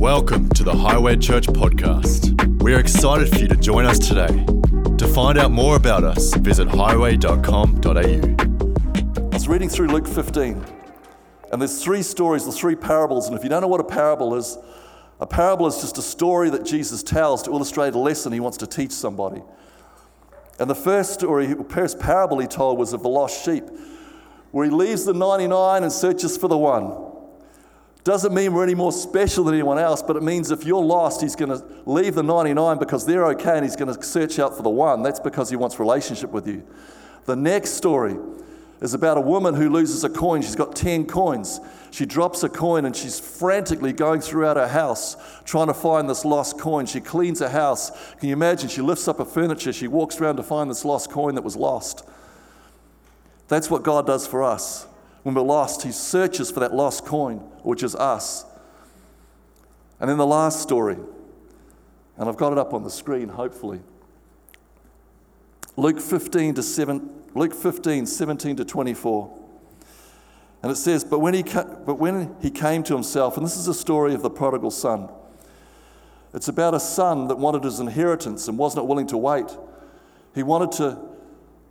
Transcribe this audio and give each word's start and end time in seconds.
Welcome 0.00 0.48
to 0.54 0.64
the 0.64 0.74
Highway 0.74 1.18
Church 1.18 1.46
podcast. 1.46 2.62
We 2.62 2.72
are 2.72 2.80
excited 2.80 3.28
for 3.28 3.36
you 3.36 3.48
to 3.48 3.54
join 3.54 3.84
us 3.84 3.98
today. 3.98 4.46
To 4.96 5.06
find 5.06 5.38
out 5.38 5.50
more 5.52 5.76
about 5.76 6.04
us, 6.04 6.32
visit 6.36 6.68
highway.com.au. 6.68 7.90
I 7.90 9.34
was 9.34 9.46
reading 9.46 9.68
through 9.68 9.88
Luke 9.88 10.08
15, 10.08 10.64
and 11.52 11.60
there's 11.60 11.84
three 11.84 12.00
stories, 12.00 12.46
the 12.46 12.50
three 12.52 12.76
parables. 12.76 13.28
And 13.28 13.36
if 13.36 13.44
you 13.44 13.50
don't 13.50 13.60
know 13.60 13.68
what 13.68 13.80
a 13.80 13.84
parable 13.84 14.36
is, 14.36 14.56
a 15.20 15.26
parable 15.26 15.66
is 15.66 15.82
just 15.82 15.98
a 15.98 16.02
story 16.02 16.48
that 16.48 16.64
Jesus 16.64 17.02
tells 17.02 17.42
to 17.42 17.50
illustrate 17.50 17.92
a 17.92 17.98
lesson 17.98 18.32
he 18.32 18.40
wants 18.40 18.56
to 18.56 18.66
teach 18.66 18.92
somebody. 18.92 19.42
And 20.58 20.70
the 20.70 20.74
first 20.74 21.12
story, 21.12 21.54
first 21.68 22.00
parable 22.00 22.38
he 22.38 22.46
told 22.46 22.78
was 22.78 22.94
of 22.94 23.02
the 23.02 23.10
lost 23.10 23.44
sheep, 23.44 23.64
where 24.50 24.64
he 24.64 24.70
leaves 24.70 25.04
the 25.04 25.12
99 25.12 25.82
and 25.82 25.92
searches 25.92 26.38
for 26.38 26.48
the 26.48 26.56
one. 26.56 27.09
Doesn't 28.02 28.32
mean 28.32 28.54
we're 28.54 28.64
any 28.64 28.74
more 28.74 28.92
special 28.92 29.44
than 29.44 29.54
anyone 29.54 29.78
else, 29.78 30.02
but 30.02 30.16
it 30.16 30.22
means 30.22 30.50
if 30.50 30.64
you're 30.64 30.82
lost, 30.82 31.20
he's 31.20 31.36
going 31.36 31.50
to 31.50 31.62
leave 31.84 32.14
the 32.14 32.22
99 32.22 32.78
because 32.78 33.04
they're 33.04 33.26
okay 33.26 33.56
and 33.56 33.64
he's 33.64 33.76
going 33.76 33.94
to 33.94 34.02
search 34.02 34.38
out 34.38 34.56
for 34.56 34.62
the 34.62 34.70
one. 34.70 35.02
That's 35.02 35.20
because 35.20 35.50
he 35.50 35.56
wants 35.56 35.78
relationship 35.78 36.30
with 36.30 36.48
you. 36.48 36.66
The 37.26 37.36
next 37.36 37.72
story 37.72 38.16
is 38.80 38.94
about 38.94 39.18
a 39.18 39.20
woman 39.20 39.54
who 39.54 39.68
loses 39.68 40.02
a 40.04 40.08
coin. 40.08 40.40
She's 40.40 40.56
got 40.56 40.74
10 40.74 41.04
coins. 41.06 41.60
She 41.90 42.06
drops 42.06 42.42
a 42.42 42.48
coin 42.48 42.86
and 42.86 42.96
she's 42.96 43.20
frantically 43.20 43.92
going 43.92 44.22
throughout 44.22 44.56
her 44.56 44.68
house 44.68 45.16
trying 45.44 45.66
to 45.66 45.74
find 45.74 46.08
this 46.08 46.24
lost 46.24 46.58
coin. 46.58 46.86
She 46.86 47.00
cleans 47.00 47.40
her 47.40 47.48
house. 47.48 47.90
Can 48.16 48.30
you 48.30 48.32
imagine? 48.32 48.70
She 48.70 48.80
lifts 48.80 49.08
up 49.08 49.18
her 49.18 49.24
furniture. 49.26 49.72
She 49.72 49.88
walks 49.88 50.18
around 50.20 50.36
to 50.36 50.42
find 50.42 50.70
this 50.70 50.84
lost 50.84 51.10
coin 51.10 51.34
that 51.34 51.42
was 51.42 51.56
lost. 51.56 52.08
That's 53.48 53.68
what 53.68 53.82
God 53.82 54.06
does 54.06 54.26
for 54.26 54.42
us. 54.42 54.86
When 55.22 55.34
we're 55.34 55.42
lost, 55.42 55.82
He 55.82 55.92
searches 55.92 56.50
for 56.50 56.60
that 56.60 56.74
lost 56.74 57.04
coin, 57.04 57.38
which 57.62 57.82
is 57.82 57.94
us. 57.94 58.44
And 60.00 60.08
then 60.08 60.16
the 60.16 60.26
last 60.26 60.60
story, 60.60 60.96
and 62.16 62.28
I've 62.28 62.36
got 62.36 62.52
it 62.52 62.58
up 62.58 62.72
on 62.72 62.82
the 62.82 62.90
screen, 62.90 63.28
hopefully. 63.28 63.80
Luke 65.76 66.00
15 66.00 66.54
to 66.54 66.62
7, 66.62 67.10
Luke 67.34 67.54
15, 67.54 68.06
17 68.06 68.56
to 68.56 68.64
24. 68.64 69.38
And 70.62 70.72
it 70.72 70.76
says, 70.76 71.04
but 71.04 71.20
when, 71.20 71.34
he 71.34 71.42
ca- 71.42 71.64
but 71.64 71.94
when 71.94 72.34
he 72.40 72.50
came 72.50 72.82
to 72.84 72.94
himself, 72.94 73.36
and 73.36 73.44
this 73.44 73.56
is 73.56 73.68
a 73.68 73.74
story 73.74 74.14
of 74.14 74.22
the 74.22 74.30
prodigal 74.30 74.70
son, 74.70 75.08
it's 76.34 76.48
about 76.48 76.74
a 76.74 76.80
son 76.80 77.28
that 77.28 77.36
wanted 77.38 77.64
his 77.64 77.80
inheritance 77.80 78.46
and 78.46 78.56
wasn't 78.56 78.86
willing 78.86 79.06
to 79.08 79.16
wait. 79.16 79.46
He 80.34 80.42
wanted 80.42 80.72
to 80.72 80.98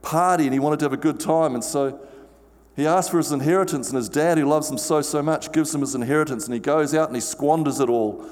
party 0.02 0.46
and 0.46 0.54
he 0.54 0.60
wanted 0.60 0.80
to 0.80 0.86
have 0.86 0.94
a 0.94 0.98
good 0.98 1.20
time. 1.20 1.54
And 1.54 1.64
so 1.64 2.00
he 2.80 2.88
asks 2.88 3.10
for 3.10 3.18
his 3.18 3.32
inheritance, 3.32 3.90
and 3.90 3.98
his 3.98 4.10
dad, 4.10 4.38
who 4.38 4.46
loves 4.46 4.70
him 4.70 4.78
so, 4.78 5.02
so 5.02 5.22
much, 5.22 5.52
gives 5.52 5.74
him 5.74 5.82
his 5.82 5.96
inheritance. 5.96 6.46
And 6.46 6.54
he 6.54 6.60
goes 6.60 6.94
out 6.94 7.08
and 7.08 7.16
he 7.16 7.22
squanders 7.22 7.80
it 7.80 7.90
all 7.90 8.26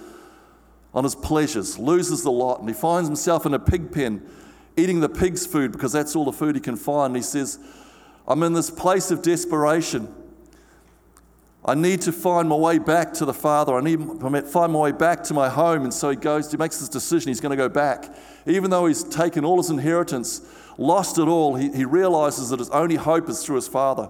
on 0.94 1.04
his 1.04 1.16
pleasures, 1.16 1.78
loses 1.78 2.24
the 2.24 2.32
lot, 2.32 2.60
and 2.60 2.68
he 2.68 2.74
finds 2.74 3.08
himself 3.08 3.46
in 3.46 3.54
a 3.54 3.60
pig 3.60 3.92
pen 3.92 4.26
eating 4.78 5.00
the 5.00 5.10
pig's 5.10 5.46
food 5.46 5.72
because 5.72 5.92
that's 5.92 6.16
all 6.16 6.24
the 6.24 6.32
food 6.32 6.56
he 6.56 6.62
can 6.62 6.78
find. 6.78 7.08
And 7.08 7.16
he 7.16 7.24
says, 7.24 7.60
I'm 8.28 8.44
in 8.44 8.54
this 8.54 8.70
place 8.70 9.12
of 9.12 9.22
desperation. 9.22 10.14
I 11.66 11.74
need 11.74 12.02
to 12.02 12.14
find 12.14 12.48
my 12.48 12.56
way 12.56 12.78
back 12.78 13.12
to 13.14 13.26
the 13.26 13.34
Father. 13.34 13.76
I 13.76 13.82
need 13.82 14.00
to 14.00 14.42
find 14.44 14.72
my 14.72 14.80
way 14.80 14.92
back 14.92 15.24
to 15.26 15.34
my 15.34 15.50
home. 15.50 15.84
And 15.84 15.94
so 15.94 16.12
he 16.12 16.16
goes, 16.16 16.50
he 16.50 16.58
makes 16.58 16.80
this 16.80 16.88
decision, 16.88 17.30
he's 17.30 17.42
going 17.42 17.50
to 17.50 17.58
go 17.58 17.68
back. 17.68 18.14
Even 18.46 18.70
though 18.70 18.86
he's 18.86 19.04
taken 19.04 19.44
all 19.44 19.58
his 19.58 19.70
inheritance, 19.70 20.42
lost 20.78 21.18
it 21.18 21.28
all, 21.28 21.56
he, 21.56 21.70
he 21.72 21.84
realizes 21.84 22.50
that 22.50 22.60
his 22.60 22.70
only 22.70 22.96
hope 22.96 23.28
is 23.28 23.44
through 23.44 23.56
his 23.56 23.68
Father. 23.68 24.10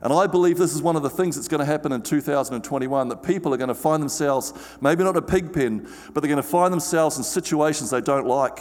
And 0.00 0.12
I 0.12 0.28
believe 0.28 0.58
this 0.58 0.74
is 0.74 0.80
one 0.80 0.94
of 0.94 1.02
the 1.02 1.10
things 1.10 1.34
that's 1.34 1.48
going 1.48 1.58
to 1.58 1.64
happen 1.64 1.90
in 1.90 2.02
2021 2.02 3.08
that 3.08 3.22
people 3.22 3.52
are 3.52 3.56
going 3.56 3.68
to 3.68 3.74
find 3.74 4.00
themselves, 4.00 4.52
maybe 4.80 5.02
not 5.02 5.16
a 5.16 5.22
pig 5.22 5.52
pen, 5.52 5.88
but 6.12 6.20
they're 6.20 6.30
going 6.30 6.36
to 6.36 6.42
find 6.42 6.72
themselves 6.72 7.18
in 7.18 7.24
situations 7.24 7.90
they 7.90 8.00
don't 8.00 8.26
like. 8.26 8.60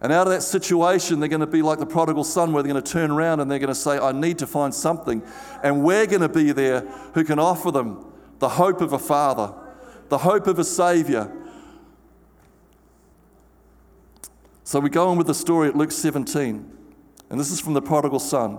And 0.00 0.12
out 0.12 0.26
of 0.26 0.32
that 0.32 0.42
situation, 0.42 1.20
they're 1.20 1.28
going 1.28 1.40
to 1.40 1.46
be 1.46 1.62
like 1.62 1.78
the 1.78 1.86
prodigal 1.86 2.24
son, 2.24 2.52
where 2.52 2.62
they're 2.62 2.72
going 2.72 2.82
to 2.82 2.92
turn 2.92 3.10
around 3.10 3.40
and 3.40 3.50
they're 3.50 3.60
going 3.60 3.68
to 3.68 3.74
say, 3.74 3.96
I 3.98 4.12
need 4.12 4.38
to 4.40 4.46
find 4.46 4.74
something. 4.74 5.22
And 5.62 5.84
we're 5.84 6.06
going 6.06 6.22
to 6.22 6.28
be 6.28 6.52
there 6.52 6.80
who 7.14 7.24
can 7.24 7.38
offer 7.38 7.70
them 7.70 8.12
the 8.40 8.50
hope 8.50 8.80
of 8.80 8.92
a 8.92 8.98
father, 8.98 9.54
the 10.08 10.18
hope 10.18 10.46
of 10.46 10.58
a 10.58 10.64
savior. 10.64 11.32
So 14.64 14.80
we 14.80 14.90
go 14.90 15.08
on 15.08 15.16
with 15.16 15.28
the 15.28 15.34
story 15.34 15.68
at 15.68 15.76
Luke 15.76 15.92
17. 15.92 16.70
And 17.30 17.40
this 17.40 17.50
is 17.50 17.60
from 17.60 17.74
the 17.74 17.82
prodigal 17.82 18.18
son. 18.18 18.58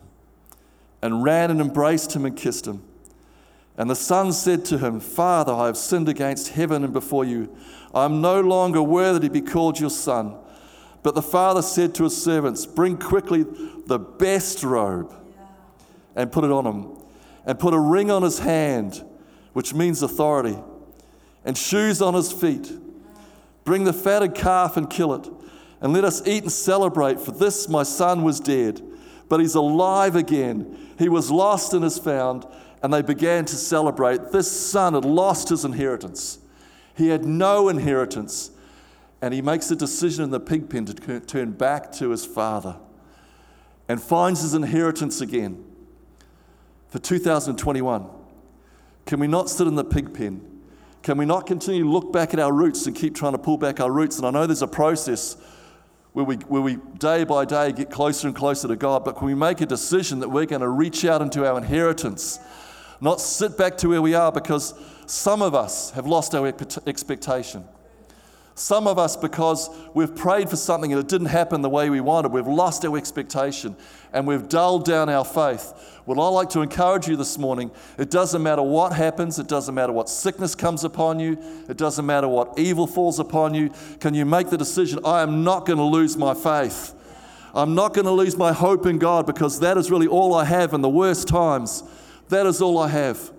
and 1.01 1.23
ran 1.23 1.51
and 1.51 1.59
embraced 1.59 2.15
him 2.15 2.25
and 2.25 2.35
kissed 2.35 2.67
him. 2.67 2.83
And 3.77 3.89
the 3.89 3.95
son 3.95 4.33
said 4.33 4.65
to 4.65 4.77
him, 4.77 4.99
Father, 4.99 5.53
I 5.53 5.65
have 5.65 5.77
sinned 5.77 6.09
against 6.09 6.49
heaven 6.49 6.83
and 6.83 6.93
before 6.93 7.25
you. 7.25 7.55
I 7.93 8.05
am 8.05 8.21
no 8.21 8.41
longer 8.41 8.81
worthy 8.81 9.27
to 9.27 9.33
be 9.33 9.41
called 9.41 9.79
your 9.79 9.89
son. 9.89 10.35
But 11.03 11.15
the 11.15 11.21
father 11.21 11.61
said 11.61 11.95
to 11.95 12.03
his 12.03 12.21
servants, 12.21 12.65
Bring 12.65 12.97
quickly 12.97 13.43
the 13.87 13.97
best 13.97 14.63
robe 14.63 15.15
and 16.15 16.31
put 16.31 16.43
it 16.43 16.51
on 16.51 16.65
him, 16.65 16.97
and 17.45 17.57
put 17.57 17.73
a 17.73 17.79
ring 17.79 18.11
on 18.11 18.21
his 18.21 18.39
hand, 18.39 19.03
which 19.53 19.73
means 19.73 20.03
authority, 20.03 20.57
and 21.43 21.57
shoes 21.57 22.01
on 22.01 22.13
his 22.13 22.31
feet. 22.31 22.71
Bring 23.63 23.85
the 23.85 23.93
fatted 23.93 24.35
calf 24.35 24.77
and 24.77 24.89
kill 24.89 25.13
it, 25.13 25.27
and 25.79 25.93
let 25.93 26.03
us 26.03 26.25
eat 26.27 26.43
and 26.43 26.51
celebrate, 26.51 27.19
for 27.19 27.31
this 27.31 27.67
my 27.67 27.83
son 27.83 28.23
was 28.23 28.39
dead, 28.39 28.81
but 29.31 29.39
he's 29.39 29.55
alive 29.55 30.15
again 30.17 30.77
he 31.01 31.09
was 31.09 31.31
lost 31.31 31.73
and 31.73 31.83
is 31.83 31.97
found, 31.97 32.45
and 32.83 32.93
they 32.93 33.01
began 33.01 33.43
to 33.45 33.55
celebrate. 33.55 34.31
This 34.31 34.51
son 34.51 34.93
had 34.93 35.03
lost 35.03 35.49
his 35.49 35.65
inheritance. 35.65 36.37
He 36.95 37.07
had 37.07 37.25
no 37.25 37.69
inheritance, 37.69 38.51
and 39.19 39.33
he 39.33 39.41
makes 39.41 39.71
a 39.71 39.75
decision 39.75 40.23
in 40.23 40.29
the 40.29 40.39
pig 40.39 40.69
pen 40.69 40.85
to 40.85 41.19
turn 41.21 41.53
back 41.53 41.91
to 41.93 42.11
his 42.11 42.23
father 42.23 42.77
and 43.89 43.99
finds 43.99 44.43
his 44.43 44.53
inheritance 44.53 45.21
again. 45.21 45.65
For 46.89 46.99
2021, 46.99 48.07
can 49.07 49.19
we 49.19 49.25
not 49.25 49.49
sit 49.49 49.65
in 49.65 49.73
the 49.73 49.83
pig 49.83 50.13
pen? 50.13 50.61
Can 51.01 51.17
we 51.17 51.25
not 51.25 51.47
continue 51.47 51.81
to 51.81 51.89
look 51.89 52.13
back 52.13 52.35
at 52.35 52.39
our 52.39 52.53
roots 52.53 52.85
and 52.85 52.95
keep 52.95 53.15
trying 53.15 53.31
to 53.31 53.39
pull 53.39 53.57
back 53.57 53.79
our 53.79 53.91
roots? 53.91 54.17
And 54.17 54.27
I 54.27 54.29
know 54.29 54.45
there's 54.45 54.61
a 54.61 54.67
process 54.67 55.35
where 56.13 56.25
we, 56.25 56.35
where 56.35 56.61
we 56.61 56.77
day 56.97 57.23
by 57.23 57.45
day 57.45 57.71
get 57.71 57.89
closer 57.89 58.27
and 58.27 58.35
closer 58.35 58.67
to 58.67 58.75
God, 58.75 59.05
but 59.05 59.15
can 59.15 59.27
we 59.27 59.35
make 59.35 59.61
a 59.61 59.65
decision 59.65 60.19
that 60.19 60.29
we're 60.29 60.45
going 60.45 60.61
to 60.61 60.67
reach 60.67 61.05
out 61.05 61.21
into 61.21 61.47
our 61.47 61.57
inheritance, 61.57 62.39
not 62.99 63.21
sit 63.21 63.57
back 63.57 63.77
to 63.77 63.89
where 63.89 64.01
we 64.01 64.13
are 64.13 64.31
because 64.31 64.73
some 65.05 65.41
of 65.41 65.55
us 65.55 65.91
have 65.91 66.05
lost 66.05 66.35
our 66.35 66.47
expectation. 66.85 67.65
Some 68.53 68.85
of 68.85 68.99
us, 68.99 69.15
because 69.15 69.69
we've 69.93 70.15
prayed 70.15 70.49
for 70.49 70.57
something 70.57 70.91
and 70.91 71.01
it 71.01 71.07
didn't 71.07 71.27
happen 71.27 71.61
the 71.61 71.69
way 71.69 71.89
we 71.89 72.01
wanted, 72.01 72.31
we've 72.31 72.45
lost 72.45 72.85
our 72.85 72.97
expectation 72.97 73.75
and 74.13 74.27
we've 74.27 74.47
dulled 74.49 74.85
down 74.85 75.09
our 75.09 75.25
faith. 75.25 75.73
Well, 76.05 76.19
I'd 76.19 76.29
like 76.29 76.49
to 76.51 76.61
encourage 76.61 77.07
you 77.07 77.15
this 77.15 77.37
morning 77.37 77.71
it 77.97 78.09
doesn't 78.09 78.41
matter 78.41 78.61
what 78.61 78.93
happens, 78.93 79.39
it 79.39 79.47
doesn't 79.47 79.73
matter 79.73 79.93
what 79.93 80.09
sickness 80.09 80.55
comes 80.55 80.83
upon 80.83 81.19
you, 81.19 81.37
it 81.69 81.77
doesn't 81.77 82.05
matter 82.05 82.27
what 82.27 82.57
evil 82.57 82.87
falls 82.87 83.19
upon 83.19 83.53
you. 83.53 83.71
Can 83.99 84.13
you 84.13 84.25
make 84.25 84.49
the 84.49 84.57
decision? 84.57 84.99
I 85.05 85.21
am 85.21 85.43
not 85.43 85.65
going 85.65 85.77
to 85.77 85.83
lose 85.83 86.17
my 86.17 86.33
faith. 86.33 86.95
I'm 87.53 87.75
not 87.75 87.93
going 87.93 88.05
to 88.05 88.11
lose 88.11 88.37
my 88.37 88.53
hope 88.53 88.85
in 88.85 88.97
God 88.97 89.25
because 89.25 89.59
that 89.59 89.77
is 89.77 89.91
really 89.91 90.07
all 90.07 90.33
I 90.33 90.45
have 90.45 90.73
in 90.73 90.81
the 90.81 90.89
worst 90.89 91.27
times. 91.27 91.83
That 92.29 92.45
is 92.45 92.61
all 92.61 92.77
I 92.77 92.87
have. 92.87 93.31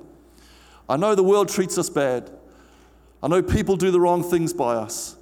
I 0.89 0.97
know 0.97 1.15
the 1.15 1.23
world 1.23 1.49
treats 1.49 1.79
us 1.79 1.89
bad. 1.89 2.31
I 3.23 3.29
know 3.29 3.43
people 3.43 3.77
do 3.77 3.91
the 3.91 4.01
wrong 4.01 4.23
things 4.23 4.53
by 4.53 4.75
us, 4.75 5.17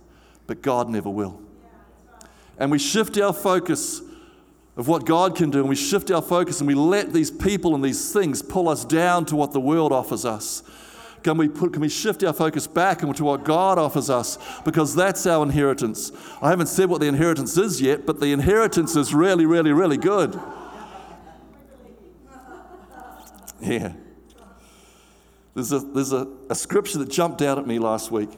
but 0.47 0.63
God 0.63 0.89
never 0.89 1.09
will. 1.09 1.41
And 2.59 2.71
we 2.71 2.79
shift 2.79 3.17
our 3.19 3.33
focus 3.33 4.03
of 4.81 4.89
what 4.89 5.05
God 5.05 5.37
can 5.37 5.51
do, 5.51 5.61
and 5.61 5.69
we 5.69 5.77
shift 5.77 6.11
our 6.11 6.23
focus 6.23 6.63
and 6.63 6.67
we 6.67 6.75
let 6.75 7.13
these 7.13 7.31
people 7.31 7.75
and 7.75 7.85
these 7.85 8.15
things 8.15 8.41
pull 8.41 8.67
us 8.67 8.83
down 8.83 9.27
to 9.27 9.37
what 9.37 9.53
the 9.53 9.61
world 9.61 9.93
offers 9.93 10.25
us. 10.25 10.63
Can 11.23 11.37
we, 11.37 11.49
put, 11.49 11.75
can 11.75 11.83
we 11.83 11.91
shift 11.91 12.25
our 12.25 12.33
focus 12.33 12.67
back 12.67 13.03
into 13.03 13.23
what 13.23 13.45
God 13.45 13.77
offers 13.77 14.09
us? 14.09 14.39
Because 14.65 14.95
that's 14.95 15.27
our 15.27 15.43
inheritance. 15.43 16.13
I 16.41 16.49
haven't 16.49 16.69
said 16.69 16.89
what 16.89 17.03
the 17.03 17.09
inheritance 17.09 17.59
is 17.59 17.83
yet, 17.83 18.07
but 18.07 18.21
the 18.21 18.33
inheritance 18.33 18.97
is 18.97 19.13
really, 19.13 19.45
really, 19.45 19.71
really 19.71 19.99
good. 19.99 20.41
Yeah. 23.61 23.93
There's, 25.53 25.73
a, 25.73 25.81
there's 25.81 26.15
a, 26.15 26.27
a 26.49 26.55
scripture 26.55 26.97
that 27.01 27.11
jumped 27.11 27.43
out 27.43 27.59
at 27.59 27.67
me 27.67 27.79
last 27.79 28.11
week, 28.11 28.31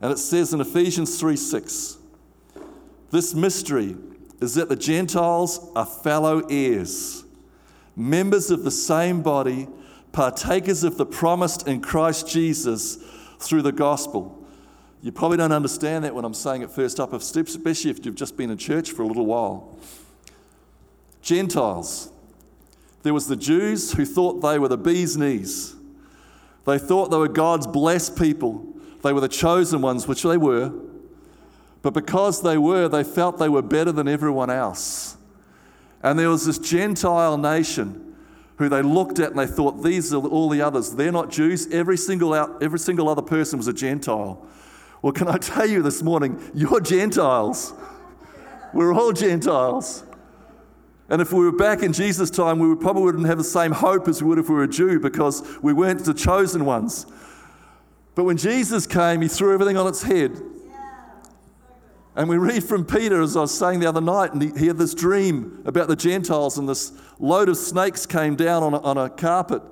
and 0.00 0.12
it 0.12 0.18
says 0.18 0.54
in 0.54 0.60
Ephesians 0.60 1.18
3 1.18 1.34
6, 1.34 1.98
this 3.10 3.34
mystery 3.34 3.96
is 4.40 4.54
that 4.54 4.68
the 4.68 4.76
Gentiles 4.76 5.70
are 5.74 5.86
fellow 5.86 6.40
heirs, 6.48 7.24
members 7.96 8.50
of 8.50 8.64
the 8.64 8.70
same 8.70 9.22
body, 9.22 9.68
partakers 10.12 10.84
of 10.84 10.96
the 10.96 11.06
promised 11.06 11.66
in 11.66 11.80
Christ 11.80 12.28
Jesus 12.28 12.98
through 13.38 13.62
the 13.62 13.72
gospel. 13.72 14.34
You 15.02 15.12
probably 15.12 15.36
don't 15.36 15.52
understand 15.52 16.04
that 16.04 16.14
when 16.14 16.24
I'm 16.24 16.34
saying 16.34 16.62
it 16.62 16.70
first 16.70 16.98
up, 16.98 17.12
of 17.12 17.22
steps, 17.22 17.54
especially 17.54 17.90
if 17.90 18.04
you've 18.04 18.14
just 18.14 18.36
been 18.36 18.50
in 18.50 18.58
church 18.58 18.90
for 18.90 19.02
a 19.02 19.06
little 19.06 19.26
while. 19.26 19.76
Gentiles. 21.22 22.10
There 23.02 23.14
was 23.14 23.28
the 23.28 23.36
Jews 23.36 23.92
who 23.92 24.04
thought 24.04 24.40
they 24.40 24.58
were 24.58 24.68
the 24.68 24.76
bee's 24.76 25.16
knees. 25.16 25.76
They 26.66 26.78
thought 26.78 27.10
they 27.10 27.16
were 27.16 27.28
God's 27.28 27.66
blessed 27.66 28.18
people. 28.18 28.66
They 29.02 29.12
were 29.12 29.20
the 29.20 29.28
chosen 29.28 29.80
ones, 29.80 30.08
which 30.08 30.22
they 30.22 30.36
were. 30.36 30.72
But 31.88 32.04
because 32.04 32.42
they 32.42 32.58
were, 32.58 32.86
they 32.86 33.02
felt 33.02 33.38
they 33.38 33.48
were 33.48 33.62
better 33.62 33.92
than 33.92 34.08
everyone 34.08 34.50
else. 34.50 35.16
And 36.02 36.18
there 36.18 36.28
was 36.28 36.44
this 36.44 36.58
Gentile 36.58 37.38
nation 37.38 38.14
who 38.56 38.68
they 38.68 38.82
looked 38.82 39.18
at 39.20 39.30
and 39.30 39.38
they 39.38 39.46
thought, 39.46 39.82
these 39.82 40.12
are 40.12 40.18
all 40.18 40.50
the 40.50 40.60
others. 40.60 40.90
They're 40.90 41.10
not 41.10 41.30
Jews. 41.30 41.66
Every 41.72 41.96
single, 41.96 42.34
out, 42.34 42.62
every 42.62 42.78
single 42.78 43.08
other 43.08 43.22
person 43.22 43.56
was 43.56 43.68
a 43.68 43.72
Gentile. 43.72 44.46
Well, 45.00 45.14
can 45.14 45.28
I 45.28 45.38
tell 45.38 45.64
you 45.64 45.80
this 45.80 46.02
morning, 46.02 46.38
you're 46.52 46.80
Gentiles. 46.80 47.72
We're 48.74 48.92
all 48.92 49.12
Gentiles. 49.12 50.04
And 51.08 51.22
if 51.22 51.32
we 51.32 51.42
were 51.42 51.56
back 51.56 51.82
in 51.82 51.94
Jesus' 51.94 52.28
time, 52.28 52.58
we 52.58 52.74
probably 52.76 53.04
wouldn't 53.04 53.24
have 53.24 53.38
the 53.38 53.44
same 53.44 53.72
hope 53.72 54.08
as 54.08 54.22
we 54.22 54.28
would 54.28 54.38
if 54.38 54.50
we 54.50 54.56
were 54.56 54.64
a 54.64 54.68
Jew 54.68 55.00
because 55.00 55.42
we 55.62 55.72
weren't 55.72 56.04
the 56.04 56.12
chosen 56.12 56.66
ones. 56.66 57.06
But 58.14 58.24
when 58.24 58.36
Jesus 58.36 58.86
came, 58.86 59.22
he 59.22 59.28
threw 59.28 59.54
everything 59.54 59.78
on 59.78 59.86
its 59.86 60.02
head. 60.02 60.38
And 62.18 62.28
we 62.28 62.36
read 62.36 62.64
from 62.64 62.84
Peter, 62.84 63.22
as 63.22 63.36
I 63.36 63.42
was 63.42 63.56
saying 63.56 63.78
the 63.78 63.86
other 63.86 64.00
night, 64.00 64.32
and 64.32 64.58
he, 64.58 64.66
had 64.66 64.76
this 64.76 64.92
dream 64.92 65.62
about 65.64 65.86
the 65.86 65.94
Gentiles, 65.94 66.58
and 66.58 66.68
this 66.68 66.90
load 67.20 67.48
of 67.48 67.56
snakes 67.56 68.06
came 68.06 68.34
down 68.34 68.64
on 68.64 68.74
a, 68.74 68.80
on 68.80 68.98
a 68.98 69.08
carpet. 69.08 69.62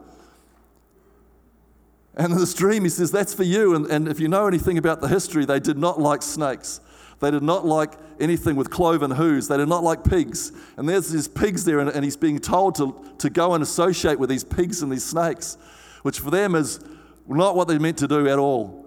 And 2.15 2.33
in 2.33 2.39
this 2.39 2.55
dream, 2.55 2.85
he 2.85 2.89
says, 2.89 3.11
That's 3.11 3.35
for 3.35 3.43
you. 3.43 3.75
And, 3.75 3.87
and 3.87 4.07
if 4.07 4.21
you 4.21 4.29
know 4.29 4.47
anything 4.47 4.79
about 4.79 5.01
the 5.01 5.09
history, 5.09 5.45
they 5.45 5.59
did 5.59 5.77
not 5.77 6.01
like 6.01 6.23
snakes. 6.23 6.81
They 7.19 7.33
did 7.33 7.43
not 7.43 7.67
like 7.67 7.95
anything 8.21 8.55
with 8.55 8.71
cloven 8.71 9.11
hooves. 9.11 9.49
They 9.49 9.57
did 9.57 9.69
not 9.69 9.83
like 9.83 10.05
pigs. 10.05 10.53
And 10.77 10.89
there's 10.89 11.11
these 11.11 11.27
pigs 11.27 11.65
there, 11.65 11.81
and, 11.81 11.91
and 11.91 12.05
he's 12.05 12.17
being 12.17 12.39
told 12.39 12.77
to, 12.77 12.95
to 13.19 13.29
go 13.29 13.55
and 13.55 13.63
associate 13.65 14.21
with 14.21 14.31
these 14.31 14.45
pigs 14.45 14.83
and 14.83 14.93
these 14.93 15.05
snakes, 15.05 15.59
which 16.03 16.21
for 16.21 16.31
them 16.31 16.55
is 16.55 16.79
not 17.27 17.57
what 17.57 17.67
they're 17.67 17.81
meant 17.81 17.99
to 17.99 18.07
do 18.07 18.29
at 18.29 18.39
all. 18.39 18.86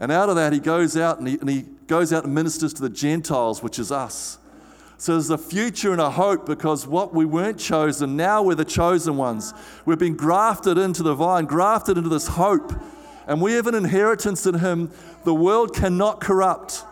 And 0.00 0.10
out 0.10 0.28
of 0.28 0.36
that, 0.36 0.52
he 0.52 0.60
goes 0.60 0.96
out 0.96 1.18
and 1.18 1.28
he, 1.28 1.38
and 1.38 1.48
he 1.48 1.66
goes 1.86 2.12
out 2.12 2.24
and 2.24 2.34
ministers 2.34 2.72
to 2.74 2.82
the 2.82 2.90
Gentiles, 2.90 3.62
which 3.62 3.78
is 3.78 3.92
us. 3.92 4.38
So 4.96 5.12
there's 5.12 5.30
a 5.30 5.38
future 5.38 5.92
and 5.92 6.00
a 6.00 6.10
hope 6.10 6.46
because 6.46 6.86
what 6.86 7.14
we 7.14 7.24
weren't 7.24 7.58
chosen, 7.58 8.16
now 8.16 8.42
we're 8.42 8.54
the 8.54 8.64
chosen 8.64 9.16
ones. 9.16 9.52
We've 9.84 9.98
been 9.98 10.16
grafted 10.16 10.78
into 10.78 11.02
the 11.02 11.14
vine, 11.14 11.44
grafted 11.44 11.98
into 11.98 12.08
this 12.08 12.28
hope. 12.28 12.72
And 13.26 13.40
we 13.40 13.54
have 13.54 13.66
an 13.66 13.74
inheritance 13.74 14.46
in 14.46 14.58
Him 14.58 14.90
the 15.24 15.34
world 15.34 15.74
cannot 15.74 16.20
corrupt. 16.20 16.84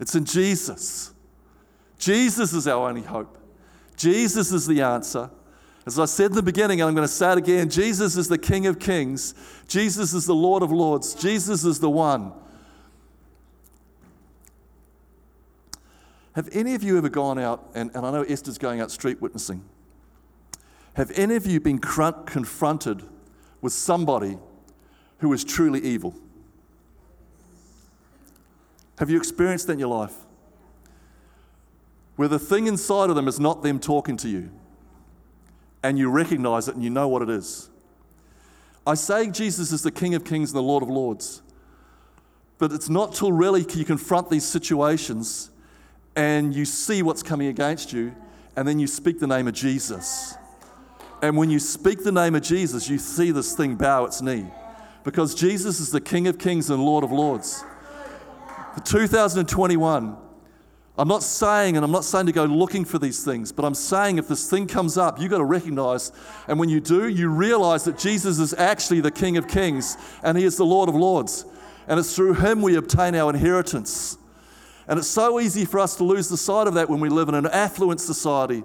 It's 0.00 0.14
in 0.14 0.24
Jesus. 0.24 1.12
Jesus 1.98 2.52
is 2.52 2.66
our 2.66 2.88
only 2.88 3.02
hope. 3.02 3.38
Jesus 3.96 4.52
is 4.52 4.66
the 4.66 4.82
answer. 4.82 5.30
As 5.86 5.98
I 5.98 6.06
said 6.06 6.30
in 6.30 6.36
the 6.36 6.42
beginning, 6.42 6.80
and 6.80 6.88
I'm 6.88 6.94
going 6.94 7.06
to 7.06 7.12
say 7.12 7.32
it 7.32 7.38
again 7.38 7.68
Jesus 7.68 8.16
is 8.16 8.28
the 8.28 8.38
King 8.38 8.66
of 8.66 8.78
Kings. 8.78 9.34
Jesus 9.68 10.14
is 10.14 10.26
the 10.26 10.34
Lord 10.34 10.62
of 10.62 10.72
Lords. 10.72 11.14
Jesus 11.14 11.64
is 11.64 11.78
the 11.78 11.90
one. 11.90 12.32
Have 16.34 16.48
any 16.52 16.74
of 16.74 16.82
you 16.82 16.98
ever 16.98 17.08
gone 17.08 17.38
out, 17.38 17.70
and, 17.74 17.94
and 17.94 18.04
I 18.04 18.10
know 18.10 18.22
Esther's 18.22 18.58
going 18.58 18.80
out 18.80 18.90
street 18.90 19.20
witnessing, 19.20 19.62
have 20.94 21.12
any 21.14 21.36
of 21.36 21.46
you 21.46 21.60
been 21.60 21.78
confronted 21.78 23.02
with 23.60 23.72
somebody 23.72 24.38
who 25.18 25.32
is 25.32 25.44
truly 25.44 25.80
evil? 25.80 26.14
Have 28.98 29.10
you 29.10 29.16
experienced 29.16 29.66
that 29.66 29.74
in 29.74 29.78
your 29.78 29.88
life? 29.88 30.14
Where 32.16 32.28
the 32.28 32.38
thing 32.38 32.66
inside 32.66 33.10
of 33.10 33.16
them 33.16 33.28
is 33.28 33.40
not 33.40 33.62
them 33.62 33.78
talking 33.80 34.16
to 34.18 34.28
you, 34.28 34.50
and 35.84 35.98
you 35.98 36.10
recognize 36.10 36.66
it 36.66 36.74
and 36.74 36.82
you 36.82 36.88
know 36.88 37.06
what 37.06 37.20
it 37.20 37.28
is. 37.28 37.68
I 38.86 38.94
say 38.94 39.30
Jesus 39.30 39.70
is 39.70 39.82
the 39.82 39.90
King 39.90 40.14
of 40.14 40.24
Kings 40.24 40.50
and 40.50 40.56
the 40.56 40.62
Lord 40.62 40.82
of 40.82 40.88
Lords, 40.88 41.42
but 42.58 42.72
it's 42.72 42.88
not 42.88 43.14
till 43.14 43.30
really 43.30 43.66
you 43.74 43.84
confront 43.84 44.30
these 44.30 44.46
situations 44.46 45.50
and 46.16 46.54
you 46.54 46.64
see 46.64 47.02
what's 47.02 47.22
coming 47.22 47.48
against 47.48 47.92
you, 47.92 48.14
and 48.56 48.66
then 48.66 48.78
you 48.78 48.86
speak 48.86 49.18
the 49.18 49.26
name 49.26 49.46
of 49.46 49.54
Jesus. 49.54 50.36
And 51.20 51.36
when 51.36 51.50
you 51.50 51.58
speak 51.58 52.02
the 52.02 52.12
name 52.12 52.34
of 52.34 52.42
Jesus, 52.42 52.88
you 52.88 52.98
see 52.98 53.30
this 53.30 53.54
thing 53.54 53.74
bow 53.74 54.04
its 54.04 54.22
knee 54.22 54.46
because 55.02 55.34
Jesus 55.34 55.80
is 55.80 55.90
the 55.90 56.00
King 56.00 56.28
of 56.28 56.38
Kings 56.38 56.70
and 56.70 56.82
Lord 56.82 57.04
of 57.04 57.12
Lords. 57.12 57.62
For 58.74 58.80
2021, 58.80 60.16
I'm 60.96 61.08
not 61.08 61.24
saying, 61.24 61.76
and 61.76 61.84
I'm 61.84 61.90
not 61.90 62.04
saying 62.04 62.26
to 62.26 62.32
go 62.32 62.44
looking 62.44 62.84
for 62.84 63.00
these 63.00 63.24
things, 63.24 63.50
but 63.50 63.64
I'm 63.64 63.74
saying 63.74 64.18
if 64.18 64.28
this 64.28 64.48
thing 64.48 64.68
comes 64.68 64.96
up, 64.96 65.20
you've 65.20 65.30
got 65.30 65.38
to 65.38 65.44
recognize. 65.44 66.12
And 66.46 66.58
when 66.58 66.68
you 66.68 66.78
do, 66.78 67.08
you 67.08 67.30
realize 67.30 67.84
that 67.84 67.98
Jesus 67.98 68.38
is 68.38 68.54
actually 68.54 69.00
the 69.00 69.10
King 69.10 69.36
of 69.36 69.48
Kings 69.48 69.96
and 70.22 70.38
He 70.38 70.44
is 70.44 70.56
the 70.56 70.64
Lord 70.64 70.88
of 70.88 70.94
Lords. 70.94 71.46
And 71.88 71.98
it's 71.98 72.14
through 72.14 72.34
Him 72.34 72.62
we 72.62 72.76
obtain 72.76 73.16
our 73.16 73.30
inheritance. 73.30 74.18
And 74.86 74.98
it's 74.98 75.08
so 75.08 75.40
easy 75.40 75.64
for 75.64 75.80
us 75.80 75.96
to 75.96 76.04
lose 76.04 76.28
the 76.28 76.36
sight 76.36 76.68
of 76.68 76.74
that 76.74 76.88
when 76.88 77.00
we 77.00 77.08
live 77.08 77.28
in 77.28 77.34
an 77.34 77.46
affluent 77.46 78.00
society, 78.00 78.62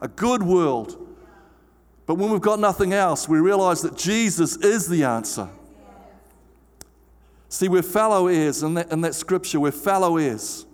a 0.00 0.08
good 0.08 0.42
world. 0.42 0.96
But 2.06 2.16
when 2.16 2.30
we've 2.30 2.40
got 2.40 2.58
nothing 2.58 2.92
else, 2.92 3.28
we 3.28 3.38
realize 3.38 3.82
that 3.82 3.96
Jesus 3.96 4.56
is 4.56 4.88
the 4.88 5.04
answer. 5.04 5.48
See, 7.50 7.68
we're 7.68 7.82
fellow 7.82 8.26
heirs 8.26 8.64
in 8.64 8.74
that, 8.74 8.90
in 8.90 9.02
that 9.02 9.14
scripture, 9.14 9.60
we're 9.60 9.70
fellow 9.70 10.16
heirs. 10.16 10.66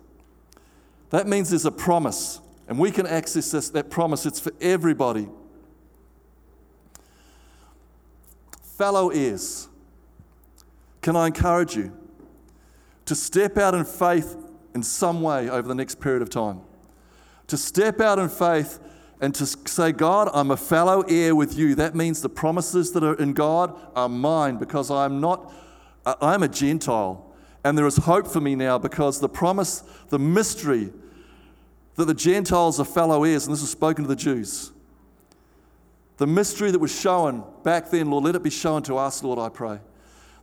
That 1.15 1.29
means 1.29 1.51
there's 1.51 1.65
a 1.65 1.71
promise, 1.71 2.41
and 2.67 2.77
we 2.77 2.91
can 2.91 3.07
access 3.07 3.53
this, 3.53 3.69
that 3.69 3.89
promise. 3.89 4.27
It's 4.27 4.41
for 4.41 4.51
everybody. 4.61 5.29
Fellow 8.77 9.11
heirs, 9.11 9.69
can 11.03 11.15
I 11.15 11.29
encourage 11.29 11.77
you 11.77 11.97
to 13.05 13.15
step 13.15 13.59
out 13.59 13.77
in 13.77 13.85
faith 13.85 14.37
in 14.75 14.83
some 14.83 15.23
way 15.23 15.49
over 15.49 15.69
the 15.69 15.75
next 15.77 16.01
period 16.01 16.21
of 16.21 16.31
time. 16.31 16.63
To 17.47 17.57
step 17.57 18.01
out 18.01 18.19
in 18.19 18.29
faith 18.29 18.81
and 19.21 19.33
to 19.37 19.47
say, 19.47 19.93
God, 19.93 20.31
I'm 20.35 20.51
a 20.51 20.57
fellow 20.57 21.03
heir 21.03 21.37
with 21.37 21.57
you. 21.57 21.77
That 21.77 21.95
means 21.95 22.23
the 22.23 22.29
promises 22.29 22.91
that 22.91 23.05
are 23.05 23.15
in 23.15 23.35
God 23.35 23.79
are 23.95 24.09
mine 24.09 24.57
because 24.57 24.91
I'm 24.91 25.21
not, 25.21 25.53
uh, 26.05 26.17
I'm 26.21 26.43
a 26.43 26.49
Gentile. 26.49 27.33
And 27.63 27.79
there 27.79 27.87
is 27.87 27.99
hope 27.99 28.27
for 28.27 28.41
me 28.41 28.57
now 28.57 28.79
because 28.79 29.21
the 29.21 29.29
promise, 29.29 29.85
the 30.09 30.19
mystery 30.19 30.93
that 31.97 32.07
the 32.07 32.15
Gentiles 32.15 32.81
are 32.81 32.85
fellow 32.85 33.25
heirs, 33.25 33.47
and 33.47 33.55
this 33.55 33.61
was 33.61 33.71
spoken 33.71 34.05
to 34.05 34.09
the 34.09 34.17
Jews. 34.17 34.73
The 36.17 36.27
mystery 36.27 36.71
that 36.71 36.79
was 36.79 36.99
shown 36.99 37.45
back 37.63 37.91
then, 37.91 38.11
Lord, 38.11 38.25
let 38.25 38.35
it 38.35 38.43
be 38.43 38.51
shown 38.51 38.83
to 38.85 38.97
us, 38.97 39.23
Lord, 39.23 39.39
I 39.39 39.49
pray. 39.49 39.81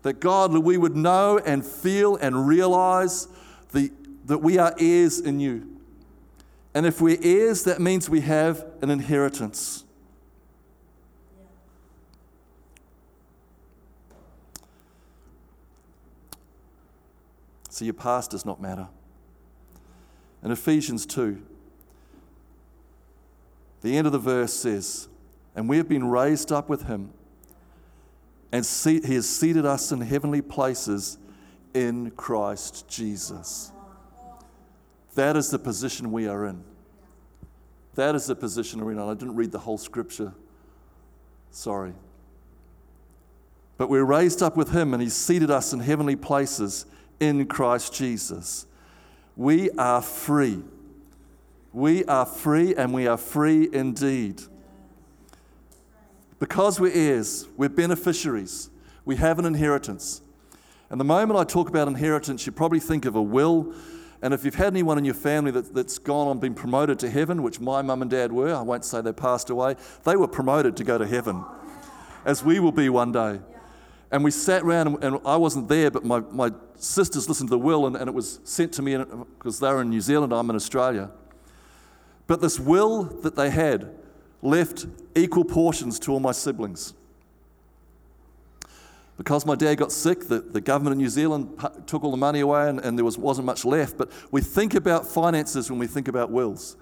That 0.01 0.19
God, 0.19 0.51
we 0.57 0.77
would 0.77 0.95
know 0.95 1.37
and 1.39 1.65
feel 1.65 2.15
and 2.15 2.47
realize 2.47 3.27
the 3.71 3.91
that 4.25 4.37
we 4.37 4.57
are 4.57 4.73
heirs 4.79 5.19
in 5.19 5.39
you. 5.39 5.67
And 6.73 6.85
if 6.85 7.01
we're 7.01 7.17
heirs, 7.21 7.63
that 7.63 7.81
means 7.81 8.09
we 8.09 8.21
have 8.21 8.65
an 8.81 8.89
inheritance. 8.89 9.83
So 17.69 17.85
your 17.85 17.93
past 17.93 18.31
does 18.31 18.45
not 18.45 18.61
matter. 18.61 18.87
In 20.43 20.51
Ephesians 20.51 21.05
2, 21.05 21.41
the 23.81 23.97
end 23.97 24.07
of 24.07 24.13
the 24.13 24.19
verse 24.19 24.53
says, 24.53 25.07
And 25.55 25.67
we 25.69 25.77
have 25.77 25.87
been 25.87 26.07
raised 26.09 26.51
up 26.51 26.69
with 26.69 26.83
him, 26.83 27.11
and 28.51 28.65
he 28.65 29.15
has 29.15 29.29
seated 29.29 29.65
us 29.65 29.91
in 29.91 30.01
heavenly 30.01 30.41
places 30.41 31.17
in 31.73 32.11
Christ 32.11 32.87
Jesus. 32.87 33.71
That 35.15 35.35
is 35.35 35.49
the 35.49 35.59
position 35.59 36.11
we 36.11 36.27
are 36.27 36.45
in. 36.45 36.63
That 37.95 38.15
is 38.15 38.27
the 38.27 38.35
position 38.35 38.83
we're 38.83 38.93
in. 38.93 38.99
I 38.99 39.13
didn't 39.13 39.35
read 39.35 39.51
the 39.51 39.59
whole 39.59 39.77
scripture. 39.77 40.33
Sorry. 41.51 41.93
But 43.77 43.89
we're 43.89 44.05
raised 44.05 44.41
up 44.41 44.55
with 44.55 44.71
Him, 44.71 44.93
and 44.93 45.01
He's 45.01 45.15
seated 45.15 45.51
us 45.51 45.73
in 45.73 45.79
heavenly 45.79 46.15
places 46.15 46.85
in 47.19 47.45
Christ 47.47 47.93
Jesus. 47.93 48.65
We 49.41 49.71
are 49.71 50.03
free. 50.03 50.61
We 51.73 52.05
are 52.05 52.27
free, 52.27 52.75
and 52.75 52.93
we 52.93 53.07
are 53.07 53.17
free 53.17 53.67
indeed. 53.73 54.39
Because 56.37 56.79
we're 56.79 56.93
heirs, 56.93 57.47
we're 57.57 57.69
beneficiaries, 57.69 58.69
we 59.03 59.15
have 59.15 59.39
an 59.39 59.45
inheritance. 59.45 60.21
And 60.91 60.99
the 60.99 61.05
moment 61.05 61.39
I 61.39 61.43
talk 61.43 61.69
about 61.69 61.87
inheritance, 61.87 62.45
you 62.45 62.51
probably 62.51 62.79
think 62.79 63.05
of 63.05 63.15
a 63.15 63.21
will. 63.21 63.73
And 64.21 64.31
if 64.35 64.45
you've 64.45 64.53
had 64.53 64.67
anyone 64.67 64.99
in 64.99 65.05
your 65.05 65.15
family 65.15 65.49
that, 65.49 65.73
that's 65.73 65.97
gone 65.97 66.27
on 66.27 66.37
been 66.37 66.53
promoted 66.53 66.99
to 66.99 67.09
heaven, 67.09 67.41
which 67.41 67.59
my 67.59 67.81
mum 67.81 68.03
and 68.03 68.11
dad 68.11 68.31
were, 68.31 68.53
I 68.53 68.61
won't 68.61 68.85
say 68.85 69.01
they 69.01 69.11
passed 69.11 69.49
away, 69.49 69.75
they 70.03 70.15
were 70.15 70.27
promoted 70.27 70.77
to 70.77 70.83
go 70.83 70.99
to 70.99 71.07
heaven, 71.07 71.43
as 72.25 72.43
we 72.43 72.59
will 72.59 72.71
be 72.71 72.89
one 72.89 73.11
day. 73.11 73.39
And 74.11 74.23
we 74.23 74.31
sat 74.31 74.63
around, 74.63 74.87
and, 74.87 75.03
and 75.03 75.19
I 75.25 75.37
wasn't 75.37 75.69
there, 75.69 75.89
but 75.89 76.03
my, 76.03 76.19
my 76.19 76.51
sisters 76.75 77.29
listened 77.29 77.49
to 77.49 77.55
the 77.55 77.59
will, 77.59 77.87
and, 77.87 77.95
and 77.95 78.07
it 78.07 78.13
was 78.13 78.39
sent 78.43 78.73
to 78.73 78.81
me 78.81 78.97
because 78.97 79.59
they 79.59 79.69
were 79.69 79.81
in 79.81 79.89
New 79.89 80.01
Zealand, 80.01 80.33
I'm 80.33 80.49
in 80.49 80.55
Australia. 80.55 81.11
But 82.27 82.41
this 82.41 82.59
will 82.59 83.03
that 83.03 83.35
they 83.35 83.49
had 83.49 83.95
left 84.41 84.85
equal 85.15 85.45
portions 85.45 85.99
to 85.99 86.11
all 86.11 86.19
my 86.19 86.31
siblings. 86.31 86.93
Because 89.17 89.45
my 89.45 89.55
dad 89.55 89.75
got 89.75 89.91
sick, 89.91 90.27
the, 90.27 90.39
the 90.39 90.61
government 90.61 90.93
of 90.93 90.97
New 90.97 91.09
Zealand 91.09 91.63
took 91.85 92.03
all 92.03 92.11
the 92.11 92.17
money 92.17 92.39
away 92.39 92.69
and, 92.69 92.79
and 92.79 92.97
there 92.97 93.05
was, 93.05 93.17
wasn't 93.17 93.45
much 93.45 93.65
left. 93.65 93.97
But 93.97 94.11
we 94.31 94.41
think 94.41 94.73
about 94.73 95.05
finances 95.05 95.69
when 95.69 95.77
we 95.77 95.87
think 95.87 96.07
about 96.07 96.31
wills. 96.31 96.75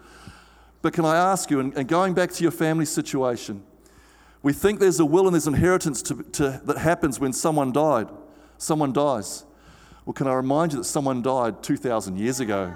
But 0.81 0.93
can 0.93 1.03
I 1.03 1.17
ask 1.17 1.51
you, 1.51 1.59
and, 1.59 1.75
and 1.75 1.88
going 1.88 2.13
back 2.13 2.31
to 2.31 2.41
your 2.41 2.51
family 2.51 2.86
situation, 2.86 3.62
we 4.41 4.53
think 4.53 4.79
there's 4.79 5.00
a 5.00 5.05
will 5.05 5.25
and 5.27 5.34
there's 5.34 5.48
inheritance 5.48 6.01
to, 6.03 6.24
to, 6.24 6.62
that 6.65 6.77
happens 6.77 7.19
when 7.19 7.34
someone 7.34 7.72
died. 7.72 8.10
Someone 8.58 8.93
dies. 8.93 9.43
Well, 10.05 10.13
can 10.13 10.27
I 10.27 10.34
remind 10.34 10.72
you 10.72 10.79
that 10.79 10.86
someone 10.86 11.22
died 11.22 11.62
2,000 11.62 12.17
years 12.17 12.39
ago? 12.39 12.74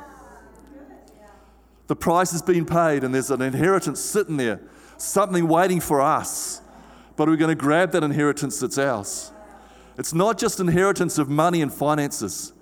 The 1.87 1.95
price 1.95 2.31
has 2.31 2.41
been 2.41 2.65
paid, 2.65 3.03
and 3.03 3.13
there's 3.13 3.31
an 3.31 3.41
inheritance 3.41 3.99
sitting 3.99 4.37
there, 4.37 4.61
something 4.97 5.47
waiting 5.47 5.79
for 5.79 6.01
us. 6.01 6.61
But 7.15 7.27
we're 7.27 7.37
going 7.37 7.55
to 7.55 7.61
grab 7.61 7.91
that 7.91 8.03
inheritance 8.03 8.59
that's 8.59 8.77
ours. 8.77 9.31
It's 9.97 10.13
not 10.13 10.37
just 10.37 10.59
inheritance 10.59 11.17
of 11.17 11.29
money 11.29 11.61
and 11.61 11.71
finances. 11.71 12.53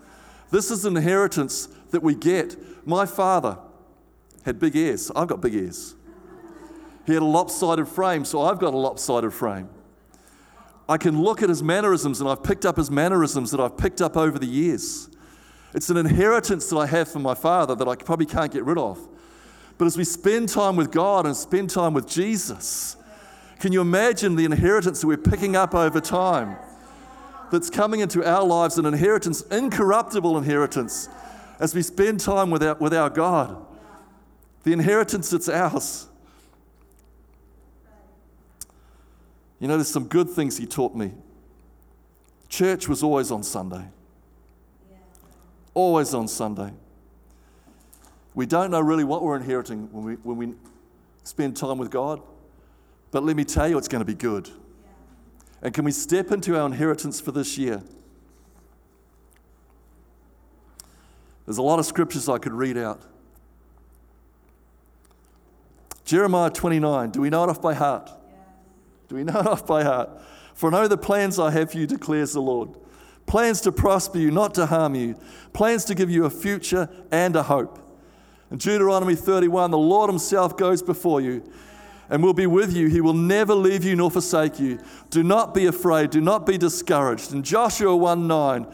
This 0.49 0.69
is 0.69 0.85
an 0.85 0.97
inheritance 0.97 1.67
that 1.91 2.03
we 2.03 2.13
get. 2.13 2.57
My 2.85 3.05
father 3.05 3.57
had 4.43 4.59
big 4.59 4.75
ears. 4.75 5.11
I've 5.15 5.27
got 5.27 5.41
big 5.41 5.55
ears. 5.55 5.95
He 7.05 7.13
had 7.13 7.21
a 7.21 7.25
lopsided 7.25 7.87
frame, 7.87 8.25
so 8.25 8.41
I've 8.41 8.59
got 8.59 8.73
a 8.73 8.77
lopsided 8.77 9.33
frame. 9.33 9.69
I 10.87 10.97
can 10.97 11.21
look 11.21 11.41
at 11.41 11.49
his 11.49 11.63
mannerisms, 11.63 12.21
and 12.21 12.29
I've 12.29 12.43
picked 12.43 12.65
up 12.65 12.77
his 12.77 12.91
mannerisms 12.91 13.51
that 13.51 13.59
I've 13.59 13.77
picked 13.77 14.01
up 14.01 14.17
over 14.17 14.37
the 14.37 14.47
years. 14.47 15.09
It's 15.73 15.89
an 15.89 15.97
inheritance 15.97 16.69
that 16.69 16.77
I 16.77 16.85
have 16.85 17.09
from 17.09 17.21
my 17.21 17.33
father 17.33 17.75
that 17.75 17.87
I 17.87 17.95
probably 17.95 18.25
can't 18.25 18.51
get 18.51 18.65
rid 18.65 18.77
of. 18.77 18.99
But 19.77 19.85
as 19.85 19.97
we 19.97 20.03
spend 20.03 20.49
time 20.49 20.75
with 20.75 20.91
God 20.91 21.25
and 21.25 21.35
spend 21.35 21.69
time 21.69 21.93
with 21.93 22.07
Jesus, 22.07 22.97
can 23.59 23.71
you 23.71 23.81
imagine 23.81 24.35
the 24.35 24.45
inheritance 24.45 25.01
that 25.01 25.07
we're 25.07 25.17
picking 25.17 25.55
up 25.55 25.73
over 25.73 26.01
time? 26.01 26.57
that's 27.51 27.69
coming 27.69 27.99
into 27.99 28.25
our 28.25 28.43
lives 28.43 28.77
an 28.77 28.85
inheritance, 28.85 29.41
incorruptible 29.43 30.37
inheritance, 30.37 31.09
as 31.59 31.75
we 31.75 31.81
spend 31.83 32.19
time 32.19 32.49
with 32.49 32.63
our, 32.63 32.75
with 32.75 32.93
our 32.93 33.09
God. 33.09 33.63
The 34.63 34.71
inheritance 34.71 35.29
that's 35.29 35.49
ours. 35.49 36.07
You 39.61 39.67
know, 39.67 39.77
there's 39.77 39.87
some 39.87 40.05
good 40.05 40.27
things 40.27 40.57
he 40.57 40.65
taught 40.65 40.95
me. 40.95 41.13
Church 42.49 42.89
was 42.89 43.03
always 43.03 43.29
on 43.29 43.43
Sunday. 43.43 43.85
Always 45.75 46.15
on 46.15 46.27
Sunday. 46.27 46.73
We 48.33 48.47
don't 48.47 48.71
know 48.71 48.81
really 48.81 49.03
what 49.03 49.21
we're 49.21 49.35
inheriting 49.35 49.87
when 49.91 50.03
we, 50.03 50.13
when 50.15 50.37
we 50.37 50.55
spend 51.23 51.55
time 51.55 51.77
with 51.77 51.91
God, 51.91 52.21
but 53.11 53.23
let 53.23 53.35
me 53.35 53.43
tell 53.43 53.69
you, 53.69 53.77
it's 53.77 53.87
going 53.87 54.01
to 54.01 54.05
be 54.05 54.15
good. 54.15 54.49
And 55.61 55.75
can 55.75 55.85
we 55.85 55.91
step 55.91 56.31
into 56.31 56.59
our 56.59 56.65
inheritance 56.65 57.21
for 57.21 57.31
this 57.31 57.55
year? 57.55 57.83
There's 61.45 61.59
a 61.59 61.61
lot 61.61 61.77
of 61.77 61.85
scriptures 61.85 62.27
I 62.27 62.39
could 62.39 62.53
read 62.53 62.77
out. 62.77 63.03
Jeremiah 66.03 66.49
29, 66.49 67.11
do 67.11 67.21
we 67.21 67.29
know 67.29 67.43
it 67.43 67.49
off 67.49 67.61
by 67.61 67.75
heart? 67.75 68.09
Do 69.11 69.17
we 69.17 69.23
know 69.25 69.41
it 69.41 69.45
off 69.47 69.67
by 69.67 69.83
heart? 69.83 70.09
For 70.53 70.69
I 70.69 70.71
know 70.71 70.87
the 70.87 70.97
plans 70.97 71.37
I 71.37 71.51
have 71.51 71.71
for 71.71 71.77
you, 71.77 71.85
declares 71.85 72.31
the 72.31 72.41
Lord. 72.41 72.69
Plans 73.25 73.59
to 73.61 73.71
prosper 73.71 74.17
you, 74.17 74.31
not 74.31 74.53
to 74.53 74.65
harm 74.65 74.95
you. 74.95 75.15
Plans 75.51 75.83
to 75.85 75.95
give 75.95 76.09
you 76.09 76.23
a 76.23 76.29
future 76.29 76.89
and 77.11 77.35
a 77.35 77.43
hope. 77.43 77.77
In 78.49 78.57
Deuteronomy 78.57 79.15
31, 79.15 79.71
the 79.71 79.77
Lord 79.77 80.09
Himself 80.09 80.55
goes 80.55 80.81
before 80.81 81.19
you 81.19 81.43
and 82.09 82.23
will 82.23 82.33
be 82.33 82.47
with 82.47 82.73
you. 82.73 82.87
He 82.87 83.01
will 83.01 83.13
never 83.13 83.53
leave 83.53 83.83
you 83.83 83.97
nor 83.97 84.09
forsake 84.09 84.59
you. 84.59 84.79
Do 85.09 85.23
not 85.23 85.53
be 85.53 85.65
afraid. 85.65 86.09
Do 86.11 86.21
not 86.21 86.45
be 86.45 86.57
discouraged. 86.57 87.33
In 87.33 87.43
Joshua 87.43 87.95
1 87.95 88.27
9, 88.27 88.65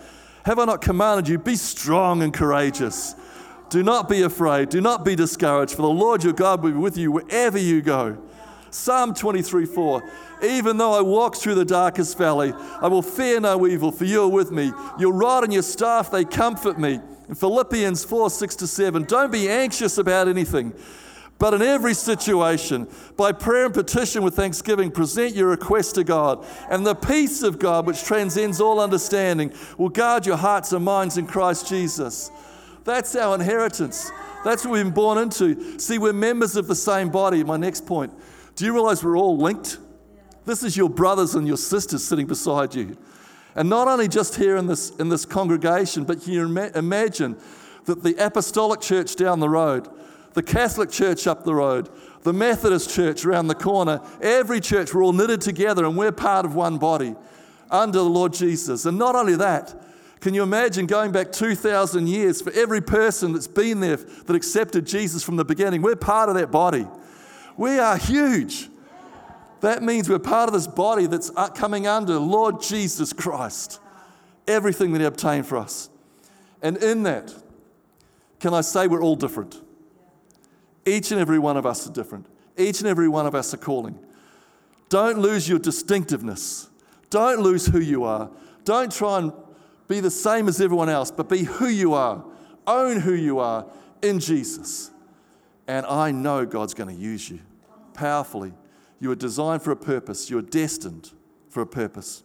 have 0.45 0.59
I 0.59 0.65
not 0.65 0.81
commanded 0.81 1.27
you? 1.27 1.39
Be 1.39 1.55
strong 1.55 2.21
and 2.21 2.31
courageous. 2.31 3.15
Do 3.69 3.81
not 3.81 4.07
be 4.07 4.21
afraid. 4.21 4.69
Do 4.69 4.81
not 4.81 5.03
be 5.03 5.15
discouraged, 5.15 5.73
for 5.73 5.81
the 5.81 5.87
Lord 5.87 6.23
your 6.23 6.33
God 6.33 6.61
will 6.61 6.71
be 6.71 6.77
with 6.77 6.95
you 6.95 7.11
wherever 7.11 7.57
you 7.57 7.81
go. 7.81 8.17
Psalm 8.69 9.13
23 9.13 9.65
4. 9.65 10.11
Even 10.43 10.77
though 10.77 10.93
I 10.93 11.01
walk 11.01 11.35
through 11.35 11.55
the 11.55 11.65
darkest 11.65 12.17
valley, 12.17 12.53
I 12.81 12.87
will 12.87 13.01
fear 13.01 13.39
no 13.39 13.65
evil, 13.67 13.91
for 13.91 14.05
you 14.05 14.23
are 14.23 14.27
with 14.27 14.51
me. 14.51 14.71
Your 14.99 15.13
rod 15.13 15.43
and 15.43 15.53
your 15.53 15.63
staff, 15.63 16.11
they 16.11 16.25
comfort 16.25 16.79
me. 16.79 16.99
In 17.29 17.35
Philippians 17.35 18.05
4 18.05 18.29
6 18.29 18.55
to 18.57 18.67
7. 18.67 19.03
Don't 19.03 19.31
be 19.31 19.49
anxious 19.49 19.97
about 19.97 20.27
anything 20.27 20.73
but 21.39 21.53
in 21.53 21.61
every 21.61 21.93
situation, 21.93 22.87
by 23.15 23.31
prayer 23.31 23.65
and 23.65 23.73
petition 23.73 24.23
with 24.23 24.35
thanksgiving, 24.35 24.89
present 24.89 25.35
your 25.35 25.49
request 25.49 25.95
to 25.95 26.03
God. 26.03 26.45
And 26.69 26.85
the 26.85 26.95
peace 26.95 27.43
of 27.43 27.59
God, 27.59 27.85
which 27.85 28.03
transcends 28.03 28.59
all 28.59 28.79
understanding, 28.79 29.53
will 29.77 29.89
guard 29.89 30.25
your 30.25 30.37
hearts 30.37 30.71
and 30.71 30.83
minds 30.83 31.17
in 31.17 31.27
Christ 31.27 31.67
Jesus. 31.67 32.31
That's 32.85 33.15
our 33.15 33.35
inheritance. 33.35 34.11
That's 34.43 34.65
what 34.65 34.71
we've 34.71 34.83
been 34.83 34.93
born 34.93 35.17
into. 35.19 35.79
See, 35.79 35.99
we're 35.99 36.13
members 36.13 36.55
of 36.55 36.67
the 36.67 36.75
same 36.75 37.09
body. 37.09 37.43
My 37.43 37.57
next 37.57 37.85
point. 37.85 38.13
Do 38.55 38.65
you 38.65 38.73
realize 38.73 39.03
we're 39.03 39.17
all 39.17 39.37
linked? 39.37 39.77
This 40.47 40.63
is 40.63 40.77
your 40.77 40.89
brothers 40.89 41.35
and 41.35 41.45
your 41.45 41.57
sisters 41.57 42.05
sitting 42.05 42.25
beside 42.25 42.73
you. 42.73 42.97
And 43.53 43.69
not 43.69 43.89
only 43.89 44.07
just 44.07 44.35
here 44.35 44.55
in 44.55 44.65
this, 44.67 44.91
in 44.91 45.09
this 45.09 45.25
congregation, 45.25 46.05
but 46.05 46.21
can 46.23 46.31
you 46.31 46.45
imagine 46.73 47.35
that 47.83 48.01
the 48.01 48.15
apostolic 48.15 48.79
church 48.79 49.17
down 49.17 49.41
the 49.41 49.49
road, 49.49 49.89
the 50.35 50.43
Catholic 50.43 50.89
Church 50.89 51.27
up 51.27 51.43
the 51.43 51.53
road, 51.53 51.89
the 52.23 52.31
Methodist 52.31 52.89
Church 52.89 53.25
around 53.25 53.47
the 53.47 53.55
corner, 53.55 53.99
every 54.21 54.61
church, 54.61 54.93
we're 54.93 55.03
all 55.03 55.11
knitted 55.11 55.41
together 55.41 55.83
and 55.83 55.97
we're 55.97 56.13
part 56.13 56.45
of 56.45 56.55
one 56.55 56.77
body 56.77 57.13
under 57.69 57.97
the 57.97 58.05
Lord 58.05 58.31
Jesus. 58.31 58.85
And 58.85 58.97
not 58.97 59.15
only 59.15 59.35
that, 59.35 59.75
can 60.21 60.33
you 60.33 60.43
imagine 60.43 60.85
going 60.85 61.11
back 61.11 61.33
2,000 61.33 62.07
years 62.07 62.41
for 62.41 62.53
every 62.53 62.79
person 62.81 63.33
that's 63.33 63.47
been 63.47 63.81
there 63.81 63.97
that 63.97 64.35
accepted 64.35 64.87
Jesus 64.87 65.23
from 65.23 65.35
the 65.35 65.45
beginning? 65.45 65.81
We're 65.81 65.97
part 65.97 66.29
of 66.29 66.35
that 66.35 66.51
body. 66.51 66.87
We 67.57 67.79
are 67.79 67.97
huge. 67.97 68.69
That 69.61 69.81
means 69.81 70.09
we're 70.09 70.19
part 70.19 70.49
of 70.49 70.53
this 70.53 70.67
body 70.67 71.07
that's 71.07 71.31
uh, 71.35 71.49
coming 71.49 71.87
under 71.87 72.19
Lord 72.19 72.61
Jesus 72.61 73.13
Christ. 73.13 73.79
Everything 74.47 74.91
that 74.93 74.99
He 74.99 75.05
obtained 75.05 75.47
for 75.47 75.57
us. 75.57 75.89
And 76.61 76.77
in 76.77 77.03
that, 77.03 77.33
can 78.39 78.53
I 78.53 78.61
say 78.61 78.87
we're 78.87 79.01
all 79.01 79.15
different? 79.15 79.61
Each 80.85 81.11
and 81.11 81.19
every 81.19 81.39
one 81.39 81.57
of 81.57 81.65
us 81.65 81.87
are 81.87 81.91
different. 81.91 82.27
Each 82.57 82.79
and 82.79 82.87
every 82.87 83.09
one 83.09 83.25
of 83.25 83.35
us 83.35 83.53
are 83.53 83.57
calling. 83.57 83.99
Don't 84.89 85.19
lose 85.19 85.49
your 85.49 85.59
distinctiveness. 85.59 86.69
Don't 87.09 87.39
lose 87.39 87.65
who 87.65 87.79
you 87.79 88.03
are. 88.03 88.29
Don't 88.63 88.91
try 88.91 89.19
and 89.19 89.33
be 89.87 89.99
the 89.99 90.11
same 90.11 90.47
as 90.47 90.61
everyone 90.61 90.89
else, 90.89 91.11
but 91.11 91.29
be 91.29 91.43
who 91.43 91.67
you 91.67 91.93
are. 91.93 92.23
Own 92.65 92.99
who 92.99 93.13
you 93.13 93.39
are 93.39 93.65
in 94.01 94.19
Jesus. 94.19 94.91
And 95.67 95.85
I 95.85 96.11
know 96.11 96.45
God's 96.45 96.73
going 96.73 96.93
to 96.93 97.01
use 97.01 97.29
you 97.29 97.39
powerfully. 97.93 98.53
You 98.99 99.11
are 99.11 99.15
designed 99.15 99.61
for 99.61 99.71
a 99.71 99.75
purpose, 99.75 100.29
you 100.29 100.37
are 100.37 100.43
destined 100.43 101.11
for 101.49 101.61
a 101.61 101.67
purpose. 101.67 102.23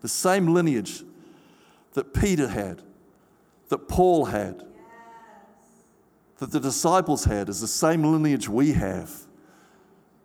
The 0.00 0.08
same 0.08 0.48
lineage 0.48 1.04
that 1.92 2.12
Peter 2.12 2.48
had, 2.48 2.82
that 3.68 3.88
Paul 3.88 4.26
had, 4.26 4.64
that 6.38 6.50
the 6.50 6.60
disciples 6.60 7.24
had 7.24 7.48
is 7.48 7.60
the 7.60 7.68
same 7.68 8.02
lineage 8.02 8.48
we 8.48 8.72
have. 8.72 9.12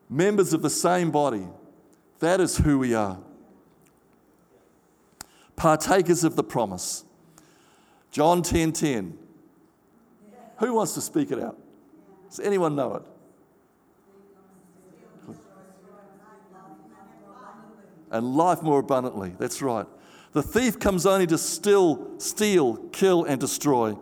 Members 0.09 0.53
of 0.53 0.61
the 0.61 0.69
same 0.69 1.11
body. 1.11 1.47
That 2.19 2.41
is 2.41 2.57
who 2.57 2.79
we 2.79 2.95
are. 2.95 3.19
Partakers 5.55 6.23
of 6.23 6.35
the 6.35 6.43
promise. 6.43 7.03
John 8.11 8.41
10 8.41 8.71
10. 8.71 9.17
Who 10.57 10.73
wants 10.73 10.93
to 10.93 11.01
speak 11.01 11.31
it 11.31 11.39
out? 11.39 11.57
Does 12.29 12.39
anyone 12.39 12.75
know 12.75 12.95
it? 12.95 13.03
And 18.11 18.35
life 18.35 18.61
more 18.61 18.79
abundantly. 18.79 19.33
That's 19.37 19.61
right. 19.61 19.85
The 20.33 20.43
thief 20.43 20.79
comes 20.79 21.05
only 21.05 21.27
to 21.27 21.37
still, 21.37 22.19
steal, 22.19 22.77
kill, 22.91 23.23
and 23.23 23.39
destroy. 23.39 23.97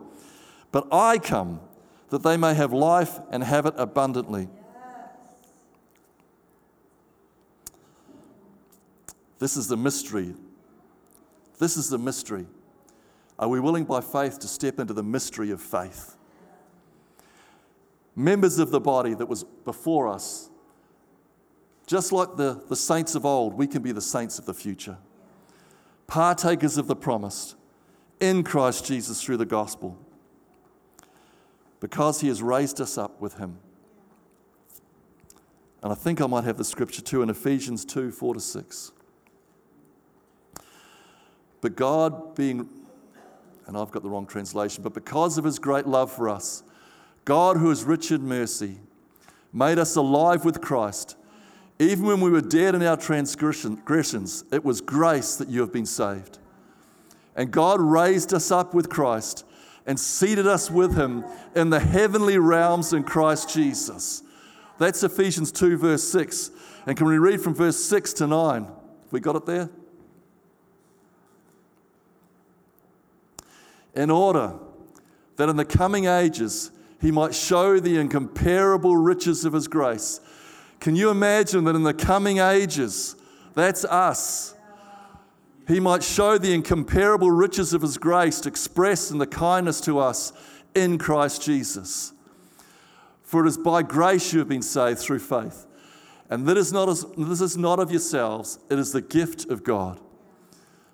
But 0.71 0.88
I 0.91 1.17
come 1.17 1.62
that 2.09 2.24
they 2.24 2.38
may 2.38 2.53
have 2.53 2.74
life 2.74 3.19
and 3.31 3.43
have 3.43 3.65
it 3.65 3.74
abundantly. 3.77 4.50
This 9.39 9.57
is 9.57 9.67
the 9.67 9.77
mystery. 9.77 10.33
This 11.59 11.77
is 11.77 11.89
the 11.89 11.97
mystery. 11.97 12.47
Are 13.38 13.50
we 13.50 13.59
willing 13.59 13.83
by 13.83 14.01
faith 14.01 14.39
to 14.39 14.47
step 14.47 14.79
into 14.79 14.93
the 14.93 15.03
mystery 15.03 15.51
of 15.51 15.62
faith? 15.62 16.15
Members 18.15 18.59
of 18.59 18.71
the 18.71 18.79
body 18.79 19.13
that 19.13 19.27
was 19.27 19.43
before 19.43 20.07
us, 20.07 20.50
just 21.85 22.11
like 22.11 22.35
the, 22.35 22.63
the 22.67 22.75
saints 22.75 23.15
of 23.15 23.25
old, 23.25 23.53
we 23.53 23.67
can 23.67 23.81
be 23.81 23.91
the 23.91 24.01
saints 24.01 24.39
of 24.39 24.45
the 24.45 24.53
future. 24.53 24.97
Partakers 26.07 26.77
of 26.77 26.87
the 26.87 26.95
promised 26.95 27.55
in 28.19 28.43
Christ 28.43 28.85
Jesus 28.85 29.21
through 29.21 29.37
the 29.37 29.45
gospel, 29.45 29.97
because 31.79 32.21
he 32.21 32.27
has 32.27 32.41
raised 32.41 32.79
us 32.79 32.97
up 32.97 33.19
with 33.19 33.37
him. 33.37 33.59
And 35.83 35.91
I 35.91 35.95
think 35.95 36.21
I 36.21 36.25
might 36.25 36.45
have 36.45 36.57
the 36.57 36.63
scripture 36.63 37.01
too 37.01 37.21
in 37.21 37.29
Ephesians 37.29 37.85
2 37.85 38.11
4 38.11 38.35
to 38.35 38.39
6. 38.39 38.91
But 41.61 41.75
God, 41.75 42.35
being, 42.35 42.69
and 43.67 43.77
I've 43.77 43.91
got 43.91 44.03
the 44.03 44.09
wrong 44.09 44.27
translation, 44.27 44.83
but 44.83 44.93
because 44.93 45.37
of 45.37 45.43
his 45.43 45.59
great 45.59 45.87
love 45.87 46.11
for 46.11 46.29
us, 46.29 46.63
God, 47.23 47.57
who 47.57 47.71
is 47.71 47.83
rich 47.83 48.11
in 48.11 48.27
mercy, 48.27 48.77
made 49.51 49.79
us 49.79 49.95
alive 49.95 50.45
with 50.45 50.61
Christ. 50.61 51.17
Even 51.77 52.05
when 52.05 52.22
we 52.22 52.29
were 52.29 52.41
dead 52.41 52.74
in 52.74 52.84
our 52.84 52.96
transgressions, 52.98 54.44
it 54.51 54.63
was 54.63 54.82
grace 54.82 55.36
that 55.36 55.50
you 55.50 55.60
have 55.62 55.74
been 55.74 55.86
saved. 55.86 56.39
And 57.36 57.51
God 57.51 57.82
raised 57.82 58.34
us 58.34 58.50
up 58.51 58.74
with 58.74 58.89
Christ 58.89 59.46
and 59.86 60.00
seated 60.00 60.48
us 60.48 60.72
with 60.72 60.96
him 60.96 61.25
in 61.53 61.70
the 61.70 61.79
heavenly 61.79 62.38
realms 62.38 62.94
in 62.94 63.03
Christ 63.03 63.50
Jesus. 63.50 64.24
That's 64.77 65.03
Ephesians 65.03 65.51
2, 65.51 65.77
verse 65.77 66.03
6. 66.03 66.51
And 66.88 66.96
can 66.96 67.08
we 67.08 67.17
read 67.17 67.41
from 67.41 67.53
verse 67.53 67.84
6 67.84 68.13
to 68.13 68.27
9? 68.27 68.63
Have 68.63 68.74
we 69.12 69.20
got 69.20 69.36
it 69.36 69.46
there? 69.46 69.70
in 73.96 74.10
order 74.10 74.53
that 75.38 75.50
in 75.50 75.55
the 75.55 75.65
coming 75.65 76.05
ages 76.05 76.72
he 77.01 77.12
might 77.12 77.34
show 77.34 77.79
the 77.79 77.98
incomparable 77.98 78.96
riches 78.96 79.46
of 79.46 79.53
his 79.53 79.67
grace. 79.67 80.20
Can 80.85 80.95
you 80.95 81.09
imagine 81.09 81.63
that 81.63 81.75
in 81.75 81.81
the 81.81 81.95
coming 81.95 82.37
ages, 82.37 83.15
that's 83.55 83.83
us, 83.85 84.53
he 85.67 85.79
might 85.79 86.03
show 86.03 86.37
the 86.37 86.53
incomparable 86.53 87.31
riches 87.31 87.73
of 87.73 87.81
his 87.81 87.97
grace 87.97 88.45
expressed 88.45 89.09
in 89.09 89.17
the 89.17 89.25
kindness 89.25 89.81
to 89.81 89.97
us 89.97 90.31
in 90.75 90.99
Christ 90.99 91.41
Jesus? 91.41 92.13
For 93.23 93.43
it 93.43 93.47
is 93.47 93.57
by 93.57 93.81
grace 93.81 94.31
you 94.31 94.37
have 94.37 94.47
been 94.47 94.61
saved 94.61 94.99
through 94.99 95.17
faith. 95.17 95.65
And 96.29 96.45
that 96.45 96.55
is 96.55 96.71
not 96.71 96.87
as, 96.87 97.03
this 97.17 97.41
is 97.41 97.57
not 97.57 97.79
of 97.79 97.89
yourselves, 97.89 98.59
it 98.69 98.77
is 98.77 98.91
the 98.91 99.01
gift 99.01 99.49
of 99.49 99.63
God, 99.63 99.99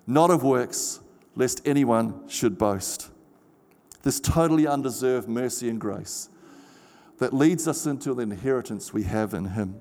not 0.06 0.30
of 0.30 0.42
works 0.42 1.00
lest 1.36 1.60
anyone 1.66 2.26
should 2.30 2.56
boast. 2.56 3.10
This 4.04 4.20
totally 4.20 4.66
undeserved 4.66 5.28
mercy 5.28 5.68
and 5.68 5.78
grace 5.78 6.30
that 7.22 7.32
leads 7.32 7.68
us 7.68 7.86
into 7.86 8.14
the 8.14 8.22
inheritance 8.22 8.92
we 8.92 9.04
have 9.04 9.32
in 9.32 9.44
Him. 9.44 9.80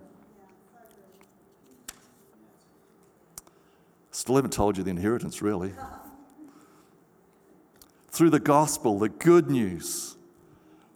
Still 4.11 4.35
haven't 4.35 4.53
told 4.53 4.77
you 4.77 4.83
the 4.83 4.91
inheritance, 4.91 5.41
really. 5.41 5.73
Through 8.09 8.29
the 8.29 8.39
gospel, 8.39 8.99
the 8.99 9.09
good 9.09 9.49
news, 9.49 10.17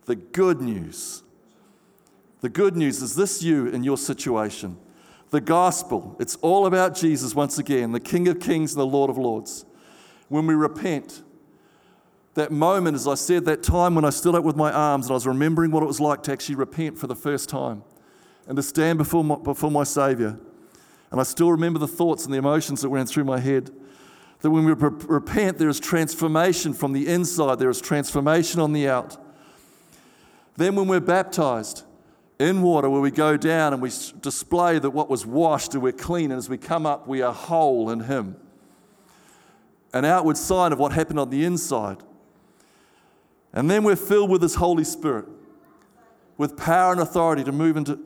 the 0.05 0.15
good 0.15 0.61
news. 0.61 1.23
The 2.41 2.49
good 2.49 2.77
news 2.77 3.01
is 3.01 3.15
this 3.15 3.41
you 3.41 3.65
in 3.65 3.83
your 3.83 3.97
situation. 3.97 4.77
The 5.31 5.41
gospel, 5.41 6.15
it's 6.19 6.35
all 6.43 6.67
about 6.67 6.93
Jesus 6.93 7.33
once 7.33 7.57
again, 7.57 7.91
the 7.91 7.99
King 7.99 8.27
of 8.27 8.39
Kings 8.39 8.73
and 8.73 8.81
the 8.81 8.85
Lord 8.85 9.09
of 9.09 9.17
Lords 9.17 9.65
when 10.29 10.45
we 10.45 10.53
repent. 10.53 11.23
That 12.35 12.51
moment, 12.51 12.95
as 12.95 13.07
I 13.07 13.15
said, 13.15 13.45
that 13.45 13.63
time 13.63 13.95
when 13.95 14.05
I 14.05 14.09
stood 14.09 14.35
up 14.35 14.43
with 14.43 14.55
my 14.55 14.71
arms 14.71 15.05
and 15.05 15.11
I 15.11 15.15
was 15.15 15.25
remembering 15.25 15.71
what 15.71 15.83
it 15.83 15.85
was 15.85 15.99
like 15.99 16.23
to 16.23 16.31
actually 16.31 16.55
repent 16.55 16.97
for 16.97 17.07
the 17.07 17.15
first 17.15 17.49
time 17.49 17.83
and 18.47 18.55
to 18.57 18.63
stand 18.63 18.97
before 18.97 19.23
my, 19.23 19.35
before 19.35 19.71
my 19.71 19.83
Savior. 19.83 20.37
And 21.11 21.19
I 21.19 21.23
still 21.23 21.49
remember 21.49 21.79
the 21.79 21.87
thoughts 21.87 22.25
and 22.25 22.33
the 22.33 22.37
emotions 22.37 22.81
that 22.81 22.89
went 22.89 23.09
through 23.09 23.23
my 23.23 23.39
head. 23.39 23.71
That 24.41 24.51
when 24.51 24.65
we 24.65 24.73
repent, 24.73 25.57
there 25.57 25.69
is 25.69 25.79
transformation 25.79 26.73
from 26.73 26.91
the 26.91 27.07
inside, 27.07 27.57
there 27.57 27.69
is 27.69 27.79
transformation 27.79 28.59
on 28.59 28.73
the 28.73 28.87
out. 28.89 29.17
Then, 30.57 30.75
when 30.75 30.87
we're 30.87 30.99
baptized 30.99 31.83
in 32.37 32.61
water, 32.61 32.89
where 32.89 33.01
we 33.01 33.11
go 33.11 33.37
down 33.37 33.73
and 33.73 33.81
we 33.81 33.89
display 34.21 34.77
that 34.77 34.89
what 34.89 35.09
was 35.09 35.25
washed 35.25 35.73
and 35.73 35.81
we're 35.81 35.93
clean, 35.93 36.31
and 36.31 36.37
as 36.37 36.49
we 36.49 36.57
come 36.57 36.85
up, 36.85 37.07
we 37.07 37.21
are 37.21 37.33
whole 37.33 37.89
in 37.89 38.01
Him 38.01 38.35
an 39.95 40.03
outward 40.03 40.35
sign 40.37 40.73
of 40.73 40.77
what 40.77 40.91
happened 40.91 41.17
on 41.17 41.29
the 41.29 41.45
inside. 41.45 42.03
And 43.55 43.71
then 43.71 43.83
we're 43.83 43.95
filled 43.95 44.29
with 44.29 44.41
this 44.41 44.55
Holy 44.55 44.83
Spirit, 44.83 45.25
with 46.37 46.57
power 46.57 46.91
and 46.91 47.01
authority 47.01 47.43
to 47.45 47.51
move 47.51 47.77
into 47.77 47.99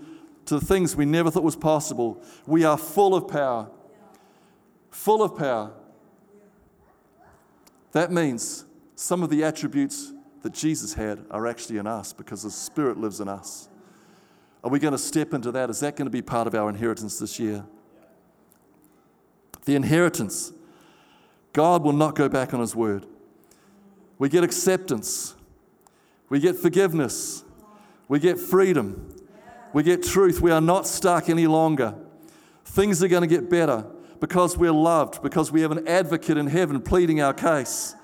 to 0.46 0.60
things 0.60 0.96
we 0.96 1.06
never 1.06 1.30
thought 1.30 1.44
was 1.44 1.56
possible. 1.56 2.24
We 2.48 2.64
are 2.64 2.78
full 2.78 3.14
of 3.14 3.28
power. 3.28 3.70
Full 4.90 5.22
of 5.22 5.38
power. 5.38 5.72
That 7.92 8.12
means 8.12 8.66
some 8.96 9.22
of 9.22 9.30
the 9.30 9.44
attributes 9.44 10.12
that 10.42 10.54
Jesus 10.54 10.94
had 10.94 11.26
are 11.30 11.46
actually 11.46 11.78
in 11.78 11.86
us 11.86 12.14
because 12.14 12.44
the 12.44 12.52
Spirit 12.52 12.98
lives 12.98 13.20
in 13.20 13.28
us. 13.28 13.70
Are 14.64 14.70
we 14.70 14.80
going 14.80 14.92
to 14.92 14.98
step 14.98 15.34
into 15.34 15.52
that? 15.52 15.70
Is 15.70 15.80
that 15.82 15.96
going 15.96 16.08
to 16.08 16.12
be 16.12 16.22
part 16.22 16.48
of 16.48 16.56
our 16.56 16.70
inheritance 16.70 17.20
this 17.20 17.40
year? 17.40 17.66
The 19.66 19.76
inheritance 19.76 20.52
God 21.54 21.84
will 21.84 21.94
not 21.94 22.16
go 22.16 22.30
back 22.30 22.54
on 22.54 22.60
his 22.60 22.76
word. 22.76 23.06
We 24.18 24.30
get 24.30 24.44
acceptance, 24.44 25.36
we 26.30 26.40
get 26.40 26.56
forgiveness, 26.56 27.44
we 28.08 28.20
get 28.20 28.40
freedom, 28.40 29.16
we 29.74 29.84
get 29.84 30.04
truth. 30.04 30.42
We 30.42 30.52
are 30.52 30.62
not 30.62 30.88
stuck 30.88 31.30
any 31.30 31.48
longer. 31.48 31.96
Things 32.66 33.04
are 33.04 33.08
going 33.08 33.22
to 33.22 33.28
get 33.28 33.50
better 33.50 33.86
because 34.20 34.58
we're 34.58 34.72
loved, 34.72 35.22
because 35.22 35.52
we 35.52 35.62
have 35.62 35.72
an 35.72 35.88
advocate 35.88 36.38
in 36.38 36.48
heaven 36.48 36.82
pleading 36.82 37.22
our 37.22 37.34
case. 37.34 37.96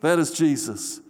That 0.00 0.18
is 0.18 0.30
Jesus. 0.32 1.00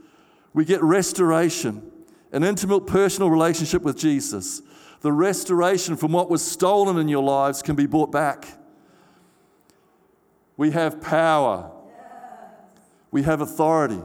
We 0.55 0.65
get 0.65 0.83
restoration, 0.83 1.91
an 2.33 2.45
intimate 2.45 2.87
personal 2.87 3.31
relationship 3.31 3.83
with 3.83 3.97
Jesus. 3.97 4.63
The 5.01 5.13
restoration 5.13 5.97
from 5.97 6.13
what 6.13 6.31
was 6.31 6.43
stolen 6.43 6.99
in 6.99 7.09
your 7.09 7.23
lives 7.23 7.63
can 7.63 7.75
be 7.75 7.87
brought 7.87 8.13
back. 8.13 8.47
We 10.57 10.71
have 10.73 11.01
power. 11.01 11.71
We 13.11 13.23
have 13.23 13.41
authority. 13.41 14.01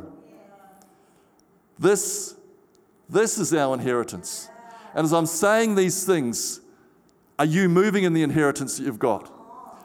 This, 1.77 2.35
this 3.09 3.37
is 3.37 3.53
our 3.53 3.73
inheritance. 3.73 4.49
And 4.93 5.05
as 5.05 5.13
I'm 5.13 5.25
saying 5.25 5.75
these 5.75 6.05
things, 6.05 6.59
are 7.39 7.45
you 7.45 7.69
moving 7.69 8.03
in 8.03 8.13
the 8.13 8.23
inheritance 8.23 8.77
that 8.77 8.83
you've 8.83 8.99
got? 8.99 9.31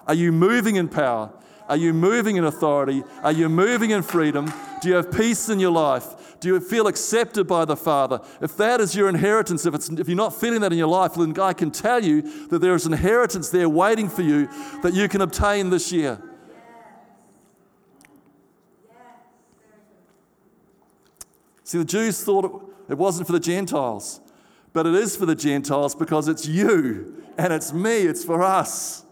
Are 0.06 0.14
you 0.14 0.32
moving 0.32 0.76
in 0.76 0.88
power? 0.88 1.32
Are 1.68 1.76
you 1.76 1.92
moving 1.92 2.36
in 2.36 2.44
authority? 2.44 3.04
Are 3.22 3.32
you 3.32 3.48
moving 3.48 3.90
in 3.90 4.02
freedom? 4.02 4.52
Do 4.80 4.88
you 4.88 4.94
have 4.96 5.12
peace 5.12 5.48
in 5.48 5.60
your 5.60 5.70
life? 5.70 6.38
Do 6.40 6.48
you 6.48 6.60
feel 6.60 6.88
accepted 6.88 7.46
by 7.46 7.64
the 7.64 7.76
Father? 7.76 8.20
If 8.40 8.56
that 8.56 8.80
is 8.80 8.96
your 8.96 9.08
inheritance, 9.08 9.64
if, 9.64 9.74
if 9.74 10.08
you're 10.08 10.16
not 10.16 10.34
feeling 10.34 10.60
that 10.62 10.72
in 10.72 10.78
your 10.78 10.88
life, 10.88 11.14
then 11.14 11.38
I 11.38 11.52
can 11.52 11.70
tell 11.70 12.02
you 12.02 12.22
that 12.48 12.58
there 12.58 12.74
is 12.74 12.84
an 12.84 12.92
inheritance 12.92 13.50
there 13.50 13.68
waiting 13.68 14.08
for 14.08 14.22
you 14.22 14.48
that 14.82 14.92
you 14.92 15.08
can 15.08 15.20
obtain 15.20 15.70
this 15.70 15.92
year. 15.92 16.20
See, 21.62 21.78
the 21.78 21.84
Jews 21.84 22.22
thought 22.22 22.71
it 22.92 22.98
wasn't 22.98 23.26
for 23.26 23.32
the 23.32 23.40
Gentiles, 23.40 24.20
but 24.74 24.86
it 24.86 24.94
is 24.94 25.16
for 25.16 25.24
the 25.24 25.34
Gentiles 25.34 25.94
because 25.94 26.28
it's 26.28 26.46
you 26.46 27.24
and 27.38 27.50
it's 27.50 27.72
me, 27.72 28.00
it's 28.00 28.22
for 28.22 28.42
us. 28.42 29.02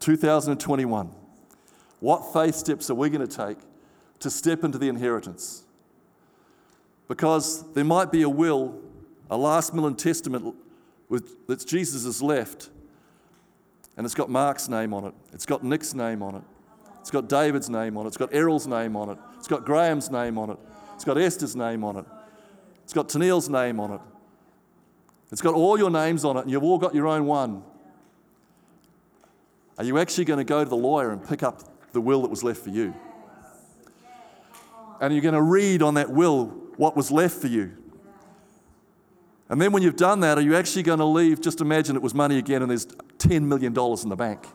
2021. 0.00 1.10
What 2.00 2.34
faith 2.34 2.54
steps 2.54 2.90
are 2.90 2.94
we 2.94 3.08
going 3.08 3.26
to 3.26 3.34
take 3.34 3.56
to 4.20 4.28
step 4.28 4.62
into 4.62 4.76
the 4.76 4.90
inheritance? 4.90 5.62
Because 7.08 7.64
there 7.72 7.82
might 7.82 8.12
be 8.12 8.20
a 8.20 8.28
will, 8.28 8.78
a 9.30 9.38
last 9.38 9.72
will 9.72 9.86
and 9.86 9.98
testament 9.98 10.54
with, 11.08 11.46
that 11.46 11.66
Jesus 11.66 12.04
has 12.04 12.20
left, 12.20 12.68
and 13.96 14.04
it's 14.04 14.14
got 14.14 14.28
Mark's 14.28 14.68
name 14.68 14.92
on 14.92 15.06
it, 15.06 15.14
it's 15.32 15.46
got 15.46 15.64
Nick's 15.64 15.94
name 15.94 16.22
on 16.22 16.34
it, 16.34 16.42
it's 17.02 17.10
got 17.10 17.28
David's 17.28 17.68
name 17.68 17.96
on 17.96 18.06
it. 18.06 18.10
It's 18.10 18.16
got 18.16 18.32
Errol's 18.32 18.68
name 18.68 18.94
on 18.94 19.10
it. 19.10 19.18
It's 19.36 19.48
got 19.48 19.64
Graham's 19.64 20.08
name 20.08 20.38
on 20.38 20.50
it. 20.50 20.58
It's 20.94 21.04
got 21.04 21.18
Esther's 21.18 21.56
name 21.56 21.82
on 21.82 21.96
it. 21.96 22.04
It's 22.84 22.92
got 22.92 23.08
Tennille's 23.08 23.48
name 23.48 23.80
on 23.80 23.90
it. 23.90 24.00
It's 25.32 25.42
got 25.42 25.54
all 25.54 25.76
your 25.76 25.90
names 25.90 26.24
on 26.24 26.36
it, 26.36 26.42
and 26.42 26.50
you've 26.50 26.62
all 26.62 26.78
got 26.78 26.94
your 26.94 27.08
own 27.08 27.26
one. 27.26 27.64
Are 29.78 29.84
you 29.84 29.98
actually 29.98 30.26
going 30.26 30.38
to 30.38 30.44
go 30.44 30.62
to 30.62 30.70
the 30.70 30.76
lawyer 30.76 31.10
and 31.10 31.26
pick 31.26 31.42
up 31.42 31.62
the 31.92 32.00
will 32.00 32.22
that 32.22 32.30
was 32.30 32.44
left 32.44 32.60
for 32.60 32.70
you? 32.70 32.94
And 35.00 35.12
you're 35.12 35.22
going 35.22 35.34
to 35.34 35.42
read 35.42 35.82
on 35.82 35.94
that 35.94 36.08
will 36.08 36.46
what 36.76 36.96
was 36.96 37.10
left 37.10 37.34
for 37.34 37.48
you. 37.48 37.72
And 39.48 39.60
then 39.60 39.72
when 39.72 39.82
you've 39.82 39.96
done 39.96 40.20
that, 40.20 40.38
are 40.38 40.42
you 40.42 40.54
actually 40.54 40.84
going 40.84 41.00
to 41.00 41.04
leave? 41.04 41.40
Just 41.40 41.60
imagine 41.60 41.96
it 41.96 42.02
was 42.02 42.14
money 42.14 42.38
again 42.38 42.62
and 42.62 42.70
there's 42.70 42.86
$10 43.18 43.42
million 43.42 43.76
in 43.76 44.08
the 44.08 44.16
bank. 44.16 44.46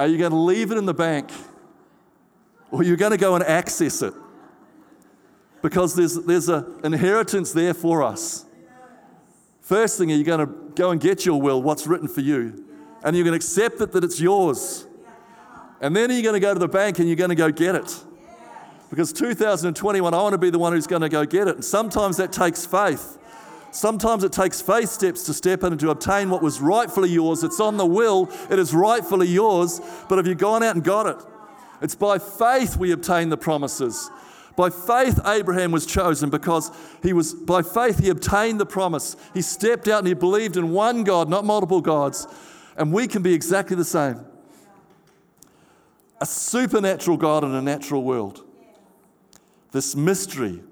Are 0.00 0.06
you 0.06 0.16
going 0.16 0.30
to 0.30 0.38
leave 0.38 0.72
it 0.72 0.78
in 0.78 0.86
the 0.86 0.94
bank 0.94 1.30
or 2.70 2.80
are 2.80 2.84
you 2.84 2.96
going 2.96 3.10
to 3.10 3.18
go 3.18 3.34
and 3.34 3.44
access 3.44 4.00
it? 4.00 4.14
Because 5.60 5.94
there's, 5.94 6.14
there's 6.24 6.48
an 6.48 6.80
inheritance 6.82 7.52
there 7.52 7.74
for 7.74 8.02
us. 8.02 8.46
First 9.60 9.98
thing, 9.98 10.10
are 10.10 10.14
you 10.14 10.24
going 10.24 10.40
to 10.40 10.46
go 10.74 10.90
and 10.90 10.98
get 10.98 11.26
your 11.26 11.38
will, 11.38 11.62
what's 11.62 11.86
written 11.86 12.08
for 12.08 12.22
you? 12.22 12.64
And 13.04 13.14
you're 13.14 13.24
going 13.24 13.38
to 13.38 13.44
accept 13.44 13.78
it 13.82 13.92
that 13.92 14.02
it's 14.02 14.18
yours. 14.18 14.86
And 15.82 15.94
then 15.94 16.10
you're 16.10 16.22
going 16.22 16.32
to 16.32 16.40
go 16.40 16.54
to 16.54 16.58
the 16.58 16.66
bank 16.66 16.98
and 16.98 17.06
you're 17.06 17.16
going 17.16 17.28
to 17.28 17.36
go 17.36 17.52
get 17.52 17.74
it. 17.74 18.04
Because 18.88 19.12
2021, 19.12 20.14
I 20.14 20.16
want 20.16 20.32
to 20.32 20.38
be 20.38 20.48
the 20.48 20.58
one 20.58 20.72
who's 20.72 20.86
going 20.86 21.02
to 21.02 21.10
go 21.10 21.26
get 21.26 21.46
it. 21.46 21.56
And 21.56 21.64
sometimes 21.64 22.16
that 22.16 22.32
takes 22.32 22.64
faith. 22.64 23.18
Sometimes 23.72 24.24
it 24.24 24.32
takes 24.32 24.60
faith 24.60 24.88
steps 24.88 25.24
to 25.24 25.34
step 25.34 25.62
in 25.62 25.72
and 25.72 25.80
to 25.80 25.90
obtain 25.90 26.30
what 26.30 26.42
was 26.42 26.60
rightfully 26.60 27.10
yours. 27.10 27.44
It's 27.44 27.60
on 27.60 27.76
the 27.76 27.86
will, 27.86 28.30
it 28.50 28.58
is 28.58 28.74
rightfully 28.74 29.28
yours. 29.28 29.80
But 30.08 30.18
have 30.18 30.26
you 30.26 30.34
gone 30.34 30.62
out 30.62 30.74
and 30.74 30.84
got 30.84 31.06
it? 31.06 31.24
It's 31.80 31.94
by 31.94 32.18
faith 32.18 32.76
we 32.76 32.90
obtain 32.92 33.28
the 33.28 33.36
promises. 33.36 34.10
By 34.56 34.68
faith, 34.70 35.20
Abraham 35.24 35.70
was 35.70 35.86
chosen 35.86 36.28
because 36.28 36.70
he 37.02 37.12
was, 37.12 37.32
by 37.32 37.62
faith, 37.62 37.98
he 37.98 38.10
obtained 38.10 38.60
the 38.60 38.66
promise. 38.66 39.16
He 39.32 39.40
stepped 39.40 39.88
out 39.88 40.00
and 40.00 40.08
he 40.08 40.14
believed 40.14 40.56
in 40.56 40.72
one 40.72 41.04
God, 41.04 41.30
not 41.30 41.44
multiple 41.44 41.80
gods. 41.80 42.26
And 42.76 42.92
we 42.92 43.06
can 43.06 43.22
be 43.22 43.32
exactly 43.32 43.76
the 43.76 43.84
same 43.84 44.24
a 46.20 46.26
supernatural 46.26 47.16
God 47.16 47.44
in 47.44 47.54
a 47.54 47.62
natural 47.62 48.02
world. 48.02 48.44
This 49.72 49.96
mystery 49.96 50.62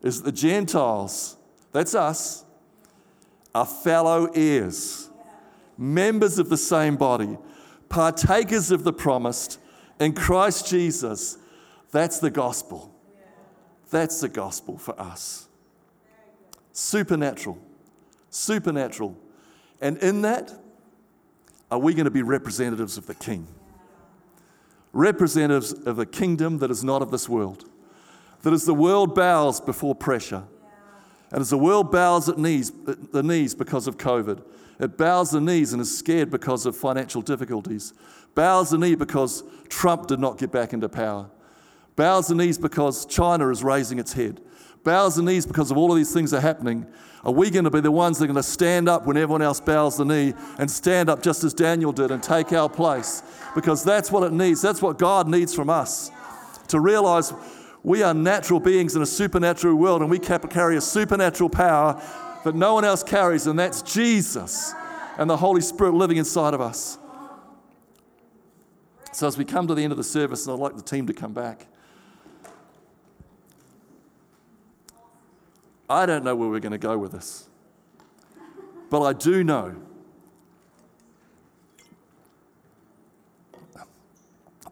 is 0.00 0.22
the 0.22 0.32
Gentiles, 0.32 1.36
that's 1.72 1.94
us, 1.94 2.44
are 3.54 3.66
fellow 3.66 4.26
heirs, 4.34 5.08
members 5.76 6.38
of 6.38 6.48
the 6.48 6.56
same 6.56 6.96
body, 6.96 7.38
partakers 7.88 8.70
of 8.70 8.84
the 8.84 8.92
promised 8.92 9.58
in 9.98 10.14
Christ 10.14 10.68
Jesus. 10.68 11.38
That's 11.90 12.18
the 12.18 12.30
gospel. 12.30 12.94
That's 13.90 14.20
the 14.20 14.28
gospel 14.28 14.78
for 14.78 14.98
us. 15.00 15.48
Supernatural. 16.72 17.58
Supernatural. 18.30 19.16
And 19.80 19.98
in 19.98 20.22
that, 20.22 20.52
are 21.70 21.78
we 21.78 21.94
going 21.94 22.04
to 22.04 22.10
be 22.10 22.22
representatives 22.22 22.96
of 22.96 23.06
the 23.06 23.14
King? 23.14 23.46
Representatives 24.92 25.72
of 25.72 25.98
a 25.98 26.06
kingdom 26.06 26.58
that 26.58 26.70
is 26.70 26.82
not 26.82 27.02
of 27.02 27.10
this 27.10 27.28
world. 27.28 27.68
That 28.42 28.52
as 28.52 28.64
the 28.64 28.74
world 28.74 29.14
bows 29.14 29.60
before 29.60 29.94
pressure, 29.94 30.44
and 31.32 31.40
as 31.40 31.50
the 31.50 31.58
world 31.58 31.92
bows 31.92 32.28
at 32.28 32.38
knees, 32.38 32.72
the 33.12 33.22
knees 33.22 33.54
because 33.54 33.86
of 33.86 33.96
COVID, 33.96 34.42
it 34.80 34.96
bows 34.96 35.30
the 35.30 35.40
knees 35.40 35.72
and 35.72 35.82
is 35.82 35.96
scared 35.96 36.30
because 36.30 36.66
of 36.66 36.76
financial 36.76 37.22
difficulties, 37.22 37.92
bows 38.34 38.70
the 38.70 38.78
knee 38.78 38.94
because 38.94 39.44
Trump 39.68 40.06
did 40.06 40.18
not 40.18 40.38
get 40.38 40.50
back 40.50 40.72
into 40.72 40.88
power, 40.88 41.30
bows 41.96 42.28
the 42.28 42.34
knees 42.34 42.58
because 42.58 43.06
China 43.06 43.50
is 43.50 43.62
raising 43.62 43.98
its 43.98 44.14
head, 44.14 44.40
bows 44.82 45.16
the 45.16 45.22
knees 45.22 45.46
because 45.46 45.70
of 45.70 45.76
all 45.76 45.92
of 45.92 45.96
these 45.96 46.12
things 46.12 46.32
are 46.32 46.40
happening. 46.40 46.86
Are 47.22 47.32
we 47.32 47.50
going 47.50 47.64
to 47.64 47.70
be 47.70 47.80
the 47.80 47.90
ones 47.90 48.18
that 48.18 48.24
are 48.24 48.28
going 48.28 48.36
to 48.36 48.42
stand 48.42 48.88
up 48.88 49.06
when 49.06 49.18
everyone 49.18 49.42
else 49.42 49.60
bows 49.60 49.98
the 49.98 50.06
knee 50.06 50.32
and 50.58 50.70
stand 50.70 51.10
up 51.10 51.22
just 51.22 51.44
as 51.44 51.52
Daniel 51.52 51.92
did 51.92 52.10
and 52.10 52.22
take 52.22 52.52
our 52.54 52.68
place? 52.68 53.22
Because 53.54 53.84
that's 53.84 54.10
what 54.10 54.22
it 54.22 54.32
needs. 54.32 54.62
That's 54.62 54.80
what 54.80 54.98
God 54.98 55.28
needs 55.28 55.54
from 55.54 55.68
us. 55.68 56.10
To 56.68 56.80
realize 56.80 57.34
we 57.82 58.02
are 58.02 58.12
natural 58.12 58.60
beings 58.60 58.94
in 58.94 59.02
a 59.02 59.06
supernatural 59.06 59.74
world 59.74 60.02
and 60.02 60.10
we 60.10 60.18
carry 60.18 60.76
a 60.76 60.80
supernatural 60.80 61.48
power 61.48 62.02
that 62.44 62.54
no 62.54 62.74
one 62.74 62.84
else 62.84 63.02
carries, 63.02 63.46
and 63.46 63.58
that's 63.58 63.82
Jesus 63.82 64.72
and 65.18 65.28
the 65.28 65.36
Holy 65.36 65.60
Spirit 65.60 65.92
living 65.92 66.16
inside 66.16 66.54
of 66.54 66.60
us. 66.60 66.98
So, 69.12 69.26
as 69.26 69.36
we 69.36 69.44
come 69.44 69.66
to 69.66 69.74
the 69.74 69.82
end 69.82 69.92
of 69.92 69.98
the 69.98 70.04
service, 70.04 70.46
I'd 70.48 70.58
like 70.58 70.76
the 70.76 70.82
team 70.82 71.06
to 71.08 71.12
come 71.12 71.32
back. 71.32 71.66
I 75.88 76.06
don't 76.06 76.24
know 76.24 76.36
where 76.36 76.48
we're 76.48 76.60
going 76.60 76.72
to 76.72 76.78
go 76.78 76.96
with 76.96 77.12
this. 77.12 77.48
But 78.88 79.02
I 79.02 79.12
do 79.12 79.42
know 79.42 79.74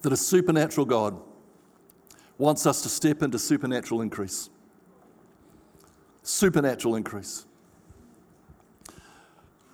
that 0.00 0.12
a 0.12 0.16
supernatural 0.16 0.86
God 0.86 1.20
wants 2.38 2.66
us 2.66 2.82
to 2.82 2.88
step 2.88 3.22
into 3.22 3.38
supernatural 3.38 4.00
increase. 4.00 4.48
Supernatural 6.22 6.94
increase. 6.94 7.44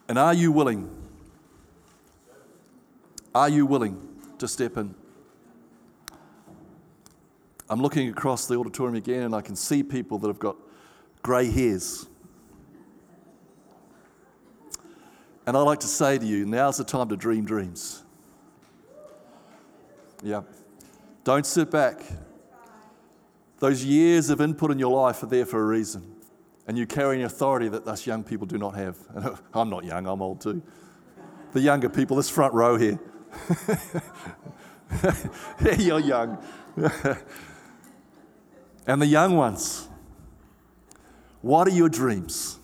And 0.08 0.18
are 0.18 0.34
you 0.34 0.50
willing? 0.50 0.90
Are 3.34 3.48
you 3.48 3.66
willing 3.66 4.00
to 4.38 4.48
step 4.48 4.76
in? 4.76 4.94
I'm 7.68 7.80
looking 7.80 8.08
across 8.08 8.46
the 8.46 8.58
auditorium 8.58 8.94
again 8.94 9.22
and 9.22 9.34
I 9.34 9.40
can 9.40 9.56
see 9.56 9.82
people 9.82 10.18
that 10.18 10.28
have 10.28 10.38
got 10.38 10.56
grey 11.22 11.50
hairs. 11.50 12.06
And 15.46 15.56
I'd 15.56 15.62
like 15.62 15.80
to 15.80 15.86
say 15.86 16.18
to 16.18 16.24
you, 16.24 16.46
now's 16.46 16.78
the 16.78 16.84
time 16.84 17.08
to 17.10 17.16
dream 17.16 17.44
dreams. 17.44 18.02
Yeah. 20.22 20.42
Don't 21.22 21.44
sit 21.44 21.70
back. 21.70 22.02
Those 23.64 23.82
years 23.82 24.28
of 24.28 24.42
input 24.42 24.70
in 24.72 24.78
your 24.78 24.92
life 24.92 25.22
are 25.22 25.26
there 25.26 25.46
for 25.46 25.58
a 25.58 25.64
reason. 25.64 26.16
And 26.66 26.76
you 26.76 26.86
carry 26.86 27.20
an 27.20 27.24
authority 27.24 27.66
that 27.70 27.86
us 27.86 28.06
young 28.06 28.22
people 28.22 28.46
do 28.46 28.58
not 28.58 28.74
have. 28.74 28.98
I'm 29.54 29.70
not 29.70 29.84
young, 29.84 30.06
I'm 30.06 30.20
old 30.20 30.42
too. 30.42 30.62
The 31.54 31.62
younger 31.62 31.88
people, 31.88 32.18
this 32.18 32.28
front 32.28 32.52
row 32.52 32.76
here. 32.76 33.00
you're 35.78 35.98
young. 35.98 36.44
and 38.86 39.00
the 39.00 39.06
young 39.06 39.34
ones, 39.34 39.88
what 41.40 41.66
are 41.66 41.74
your 41.74 41.88
dreams? 41.88 42.58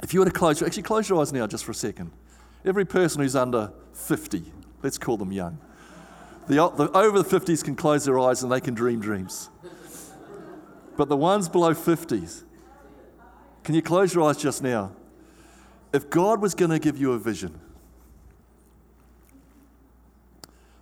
If 0.00 0.14
you 0.14 0.20
were 0.20 0.26
to 0.26 0.30
close, 0.30 0.62
actually 0.62 0.84
close 0.84 1.08
your 1.08 1.20
eyes 1.20 1.32
now 1.32 1.48
just 1.48 1.64
for 1.64 1.72
a 1.72 1.74
second. 1.74 2.12
Every 2.64 2.84
person 2.84 3.20
who's 3.20 3.34
under 3.34 3.72
50, 3.94 4.44
let's 4.84 4.96
call 4.96 5.16
them 5.16 5.32
young. 5.32 5.58
The, 6.50 6.68
the 6.70 6.90
over 6.98 7.22
the 7.22 7.38
50s 7.38 7.62
can 7.62 7.76
close 7.76 8.04
their 8.04 8.18
eyes 8.18 8.42
and 8.42 8.50
they 8.50 8.60
can 8.60 8.74
dream 8.74 8.98
dreams. 9.00 9.50
But 10.96 11.08
the 11.08 11.16
ones 11.16 11.48
below 11.48 11.74
50s, 11.74 12.42
can 13.62 13.76
you 13.76 13.82
close 13.82 14.12
your 14.12 14.28
eyes 14.28 14.36
just 14.36 14.60
now? 14.60 14.90
If 15.92 16.10
God 16.10 16.42
was 16.42 16.56
going 16.56 16.72
to 16.72 16.80
give 16.80 16.98
you 16.98 17.12
a 17.12 17.20
vision, 17.20 17.60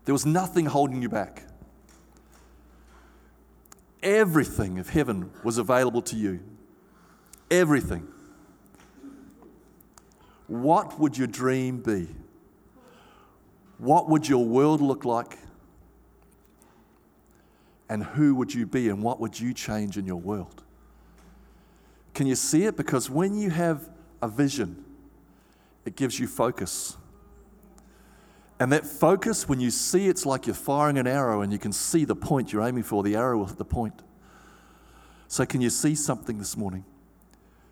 there 0.06 0.14
was 0.14 0.24
nothing 0.24 0.64
holding 0.64 1.02
you 1.02 1.10
back. 1.10 1.42
Everything 4.02 4.78
of 4.78 4.88
heaven 4.88 5.30
was 5.44 5.58
available 5.58 6.00
to 6.00 6.16
you. 6.16 6.40
Everything. 7.50 8.08
What 10.46 10.98
would 10.98 11.18
your 11.18 11.26
dream 11.26 11.82
be? 11.82 12.08
What 13.76 14.08
would 14.08 14.26
your 14.26 14.46
world 14.46 14.80
look 14.80 15.04
like? 15.04 15.36
And 17.88 18.04
who 18.04 18.34
would 18.34 18.52
you 18.52 18.66
be 18.66 18.88
and 18.88 19.02
what 19.02 19.20
would 19.20 19.38
you 19.38 19.54
change 19.54 19.96
in 19.96 20.06
your 20.06 20.16
world? 20.16 20.62
Can 22.14 22.26
you 22.26 22.34
see 22.34 22.64
it? 22.64 22.76
Because 22.76 23.08
when 23.08 23.34
you 23.34 23.50
have 23.50 23.88
a 24.20 24.28
vision, 24.28 24.84
it 25.84 25.96
gives 25.96 26.18
you 26.18 26.26
focus. 26.26 26.96
And 28.60 28.72
that 28.72 28.84
focus, 28.84 29.48
when 29.48 29.60
you 29.60 29.70
see 29.70 30.08
it's 30.08 30.26
like 30.26 30.46
you're 30.46 30.54
firing 30.54 30.98
an 30.98 31.06
arrow 31.06 31.42
and 31.42 31.52
you 31.52 31.58
can 31.58 31.72
see 31.72 32.04
the 32.04 32.16
point 32.16 32.52
you're 32.52 32.66
aiming 32.66 32.82
for, 32.82 33.02
the 33.02 33.14
arrow 33.14 33.44
hit 33.44 33.56
the 33.56 33.64
point. 33.64 34.02
So, 35.28 35.46
can 35.46 35.60
you 35.60 35.70
see 35.70 35.94
something 35.94 36.38
this 36.38 36.56
morning? 36.56 36.84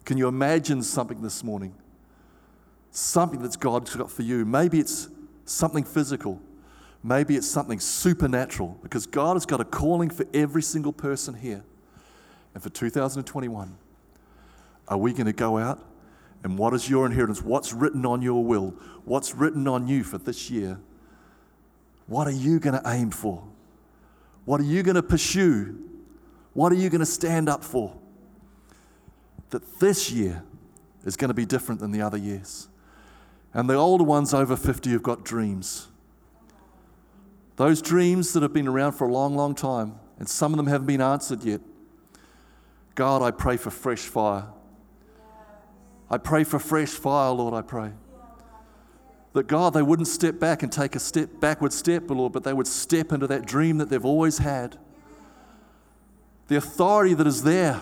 Can 0.04 0.16
you 0.16 0.28
imagine 0.28 0.82
something 0.82 1.22
this 1.22 1.42
morning? 1.42 1.74
Something 2.92 3.42
that's 3.42 3.56
God's 3.56 3.96
got 3.96 4.10
for 4.10 4.22
you. 4.22 4.44
Maybe 4.44 4.78
it's 4.78 5.08
something 5.44 5.82
physical. 5.82 6.40
Maybe 7.06 7.36
it's 7.36 7.46
something 7.46 7.78
supernatural 7.78 8.80
because 8.82 9.06
God 9.06 9.34
has 9.36 9.46
got 9.46 9.60
a 9.60 9.64
calling 9.64 10.10
for 10.10 10.26
every 10.34 10.60
single 10.60 10.92
person 10.92 11.34
here. 11.34 11.62
And 12.52 12.60
for 12.60 12.68
2021, 12.68 13.76
are 14.88 14.98
we 14.98 15.12
going 15.12 15.26
to 15.26 15.32
go 15.32 15.56
out 15.56 15.84
and 16.42 16.58
what 16.58 16.74
is 16.74 16.90
your 16.90 17.06
inheritance? 17.06 17.40
What's 17.40 17.72
written 17.72 18.04
on 18.04 18.22
your 18.22 18.44
will? 18.44 18.74
What's 19.04 19.36
written 19.36 19.68
on 19.68 19.86
you 19.86 20.02
for 20.02 20.18
this 20.18 20.50
year? 20.50 20.80
What 22.08 22.26
are 22.26 22.32
you 22.32 22.58
going 22.58 22.74
to 22.74 22.82
aim 22.90 23.12
for? 23.12 23.44
What 24.44 24.60
are 24.60 24.64
you 24.64 24.82
going 24.82 24.96
to 24.96 25.02
pursue? 25.02 25.78
What 26.54 26.72
are 26.72 26.76
you 26.76 26.90
going 26.90 26.98
to 26.98 27.06
stand 27.06 27.48
up 27.48 27.62
for? 27.62 27.96
That 29.50 29.78
this 29.78 30.10
year 30.10 30.42
is 31.04 31.16
going 31.16 31.28
to 31.28 31.34
be 31.34 31.46
different 31.46 31.80
than 31.80 31.92
the 31.92 32.02
other 32.02 32.18
years. 32.18 32.66
And 33.54 33.70
the 33.70 33.74
older 33.74 34.02
ones 34.02 34.34
over 34.34 34.56
50 34.56 34.90
have 34.90 35.04
got 35.04 35.24
dreams. 35.24 35.86
Those 37.56 37.80
dreams 37.80 38.34
that 38.34 38.42
have 38.42 38.52
been 38.52 38.68
around 38.68 38.92
for 38.92 39.08
a 39.08 39.12
long, 39.12 39.34
long 39.34 39.54
time, 39.54 39.98
and 40.18 40.28
some 40.28 40.52
of 40.52 40.58
them 40.58 40.66
haven't 40.66 40.86
been 40.86 41.00
answered 41.00 41.42
yet. 41.42 41.60
God, 42.94 43.22
I 43.22 43.30
pray 43.30 43.56
for 43.56 43.70
fresh 43.70 44.00
fire. 44.00 44.46
I 46.10 46.18
pray 46.18 46.44
for 46.44 46.58
fresh 46.58 46.90
fire, 46.90 47.32
Lord, 47.32 47.54
I 47.54 47.62
pray. 47.62 47.92
That 49.32 49.48
God, 49.48 49.74
they 49.74 49.82
wouldn't 49.82 50.08
step 50.08 50.38
back 50.38 50.62
and 50.62 50.70
take 50.70 50.96
a 50.96 51.00
step 51.00 51.40
backward 51.40 51.72
step, 51.72 52.08
Lord, 52.08 52.32
but 52.32 52.44
they 52.44 52.52
would 52.52 52.66
step 52.66 53.12
into 53.12 53.26
that 53.26 53.46
dream 53.46 53.78
that 53.78 53.90
they've 53.90 54.04
always 54.04 54.38
had. 54.38 54.78
The 56.48 56.56
authority 56.56 57.14
that 57.14 57.26
is 57.26 57.42
there, 57.42 57.80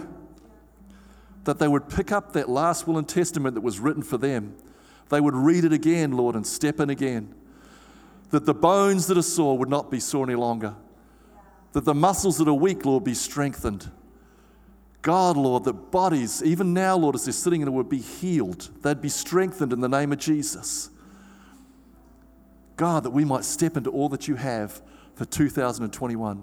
that 1.44 1.58
they 1.58 1.68
would 1.68 1.88
pick 1.88 2.10
up 2.10 2.32
that 2.32 2.48
last 2.48 2.86
will 2.86 2.96
and 2.96 3.08
testament 3.08 3.54
that 3.54 3.60
was 3.60 3.78
written 3.78 4.02
for 4.02 4.18
them. 4.18 4.56
They 5.10 5.20
would 5.20 5.34
read 5.34 5.64
it 5.64 5.72
again, 5.72 6.12
Lord, 6.12 6.34
and 6.34 6.46
step 6.46 6.80
in 6.80 6.90
again. 6.90 7.34
That 8.30 8.46
the 8.46 8.54
bones 8.54 9.06
that 9.06 9.18
are 9.18 9.22
sore 9.22 9.56
would 9.58 9.68
not 9.68 9.90
be 9.90 10.00
sore 10.00 10.24
any 10.24 10.34
longer. 10.34 10.74
That 11.72 11.84
the 11.84 11.94
muscles 11.94 12.38
that 12.38 12.48
are 12.48 12.54
weak, 12.54 12.84
Lord, 12.84 13.04
be 13.04 13.14
strengthened 13.14 13.90
God, 15.04 15.36
Lord, 15.36 15.64
that 15.64 15.90
bodies, 15.90 16.42
even 16.42 16.72
now, 16.72 16.96
Lord, 16.96 17.14
as 17.14 17.26
they're 17.26 17.32
sitting 17.34 17.60
in 17.60 17.68
it, 17.68 17.70
would 17.72 17.90
be 17.90 17.98
healed. 17.98 18.70
They'd 18.80 19.02
be 19.02 19.10
strengthened 19.10 19.70
in 19.70 19.82
the 19.82 19.88
name 19.88 20.12
of 20.12 20.18
Jesus. 20.18 20.88
God, 22.76 23.02
that 23.02 23.10
we 23.10 23.22
might 23.22 23.44
step 23.44 23.76
into 23.76 23.90
all 23.90 24.08
that 24.08 24.28
you 24.28 24.36
have 24.36 24.80
for 25.14 25.26
2021. 25.26 26.42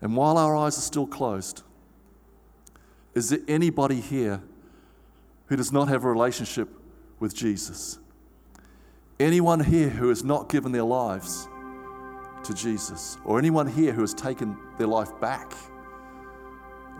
And 0.00 0.16
while 0.16 0.38
our 0.38 0.56
eyes 0.56 0.78
are 0.78 0.82
still 0.82 1.08
closed, 1.08 1.62
is 3.14 3.30
there 3.30 3.40
anybody 3.48 4.00
here 4.00 4.40
who 5.46 5.56
does 5.56 5.72
not 5.72 5.88
have 5.88 6.04
a 6.04 6.08
relationship 6.08 6.68
with 7.18 7.34
Jesus? 7.34 7.98
Anyone 9.18 9.60
here 9.60 9.88
who 9.88 10.10
has 10.10 10.22
not 10.22 10.50
given 10.50 10.72
their 10.72 10.84
lives 10.84 11.48
to 12.44 12.52
Jesus? 12.52 13.16
Or 13.24 13.38
anyone 13.38 13.66
here 13.66 13.92
who 13.92 14.02
has 14.02 14.12
taken 14.12 14.58
their 14.76 14.86
life 14.86 15.18
back? 15.20 15.54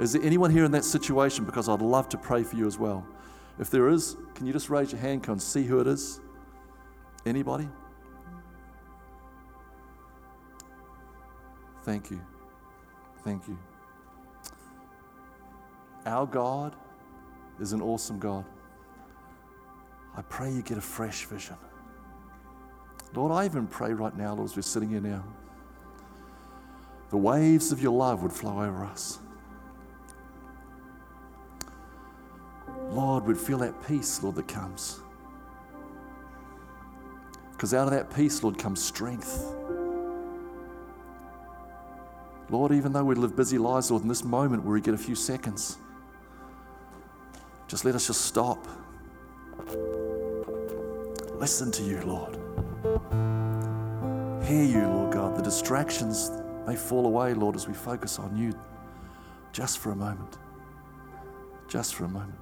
Is 0.00 0.14
there 0.14 0.22
anyone 0.22 0.50
here 0.50 0.64
in 0.64 0.70
that 0.72 0.85
situation? 0.85 1.44
Because 1.44 1.68
I'd 1.68 1.83
love 1.83 2.09
to 2.11 2.18
pray 2.18 2.42
for 2.42 2.57
you 2.57 2.66
as 2.66 2.79
well. 2.79 3.07
If 3.59 3.70
there 3.70 3.88
is, 3.88 4.16
can 4.35 4.46
you 4.46 4.52
just 4.52 4.70
raise 4.70 4.92
your 4.92 5.00
hand? 5.00 5.22
Can 5.24 5.35
I 5.35 5.38
see 5.38 5.64
who 5.64 5.81
it 5.81 5.87
is? 5.87 6.20
Anybody? 7.26 7.68
Thank 11.83 12.11
you. 12.11 12.20
Thank 13.24 13.46
you. 13.46 13.59
Our 16.07 16.26
God 16.26 16.74
is 17.61 17.72
an 17.72 17.83
awesome 17.83 18.18
God. 18.18 18.44
I 20.16 20.22
pray 20.22 20.50
you 20.50 20.62
get 20.62 20.79
a 20.79 20.83
fresh 20.83 21.26
vision. 21.26 21.57
Lord, 23.14 23.33
I 23.33 23.45
even 23.47 23.66
pray 23.66 23.92
right 23.92 24.16
now, 24.16 24.35
Lord, 24.35 24.51
as 24.51 24.57
we're 24.57 24.62
sitting 24.62 24.90
here 24.90 25.01
now, 25.01 25.25
the 27.11 27.16
waves 27.16 27.73
of 27.73 27.81
your 27.81 27.92
love 27.92 28.23
would 28.23 28.33
flow 28.33 28.62
over 28.62 28.85
us. 28.85 29.19
Lord, 32.90 33.27
we'd 33.27 33.38
feel 33.38 33.59
that 33.59 33.87
peace, 33.87 34.23
Lord, 34.23 34.37
that 34.37 34.49
comes. 34.49 35.01
Because 37.53 37.73
out 37.73 37.87
of 37.87 37.92
that 37.92 38.14
peace, 38.14 38.42
Lord, 38.42 38.59
comes 38.59 38.83
strength. 38.83 39.55
Lord, 42.51 42.73
even 42.73 42.92
though 42.92 43.05
we 43.05 43.14
live 43.14 43.35
busy 43.35 43.59
lives, 43.59 43.90
Lord, 43.90 44.03
in 44.03 44.09
this 44.09 44.25
moment 44.25 44.62
where 44.62 44.75
we 44.75 44.81
get 44.81 44.95
a 44.95 44.99
few 44.99 45.14
seconds, 45.14 45.79
just 47.66 47.85
let 47.85 47.95
us 47.95 48.07
just 48.07 48.23
stop. 48.23 48.66
Listen 51.38 51.73
to 51.73 51.83
you, 51.83 52.01
Lord. 52.03 52.45
Hear 54.46 54.64
you, 54.64 54.87
Lord 54.87 55.12
God. 55.12 55.37
The 55.37 55.42
distractions 55.42 56.31
may 56.66 56.77
fall 56.77 57.07
away, 57.07 57.35
Lord, 57.35 57.57
as 57.57 57.66
we 57.66 57.75
focus 57.75 58.18
on 58.18 58.37
you 58.37 58.53
just 59.53 59.79
for 59.79 59.90
a 59.90 59.96
moment. 59.96 60.38
Just 61.66 61.94
for 61.94 62.05
a 62.05 62.09
moment. 62.09 62.38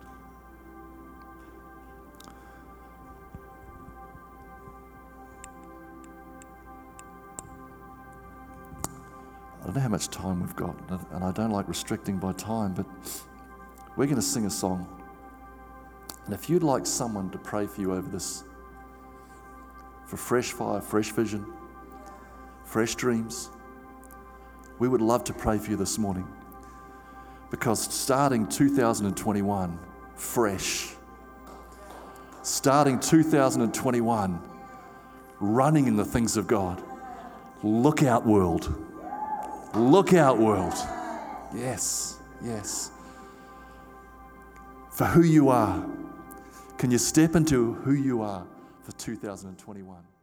I 9.63 9.67
don't 9.69 9.77
know 9.77 9.81
how 9.81 9.89
much 9.89 10.09
time 10.09 10.41
we've 10.43 10.55
got, 10.57 10.77
and 11.13 11.25
I 11.25 11.33
don't 11.33 11.51
like 11.51 11.67
restricting 11.69 12.19
by 12.19 12.33
time, 12.33 12.75
but 12.75 12.85
we're 13.97 14.05
going 14.05 14.17
to 14.17 14.23
sing 14.23 14.45
a 14.45 14.51
song. 14.51 14.87
And 16.27 16.35
if 16.35 16.51
you'd 16.51 16.63
like 16.63 16.85
someone 16.85 17.31
to 17.31 17.39
pray 17.39 17.67
for 17.67 17.81
you 17.81 17.95
over 17.95 18.11
this, 18.11 18.45
for 20.07 20.17
fresh 20.17 20.53
fire, 20.53 20.81
fresh 20.81 21.11
vision, 21.11 21.47
fresh 22.65 22.95
dreams, 22.95 23.51
we 24.79 24.89
would 24.89 25.01
love 25.01 25.25
to 25.25 25.33
pray 25.33 25.59
for 25.59 25.71
you 25.71 25.77
this 25.77 25.99
morning. 25.99 26.27
Because 27.51 27.83
starting 27.83 28.49
2021, 28.49 29.79
fresh, 30.17 30.95
starting 32.43 32.99
2021, 32.99 34.41
running 35.41 35.87
in 35.87 35.97
the 35.97 36.05
things 36.05 36.37
of 36.37 36.47
God, 36.47 36.83
look 37.63 38.03
out, 38.03 38.27
world. 38.27 38.75
Look 39.75 40.13
out, 40.13 40.39
world. 40.39 40.75
Yes, 41.55 42.19
yes. 42.43 42.91
For 44.91 45.05
who 45.05 45.23
you 45.23 45.49
are. 45.49 45.85
Can 46.79 46.91
you 46.91 46.99
step 46.99 47.37
into 47.37 47.75
who 47.75 47.93
you 47.93 48.23
are 48.23 48.45
for 48.85 48.93
2021? 48.93 50.14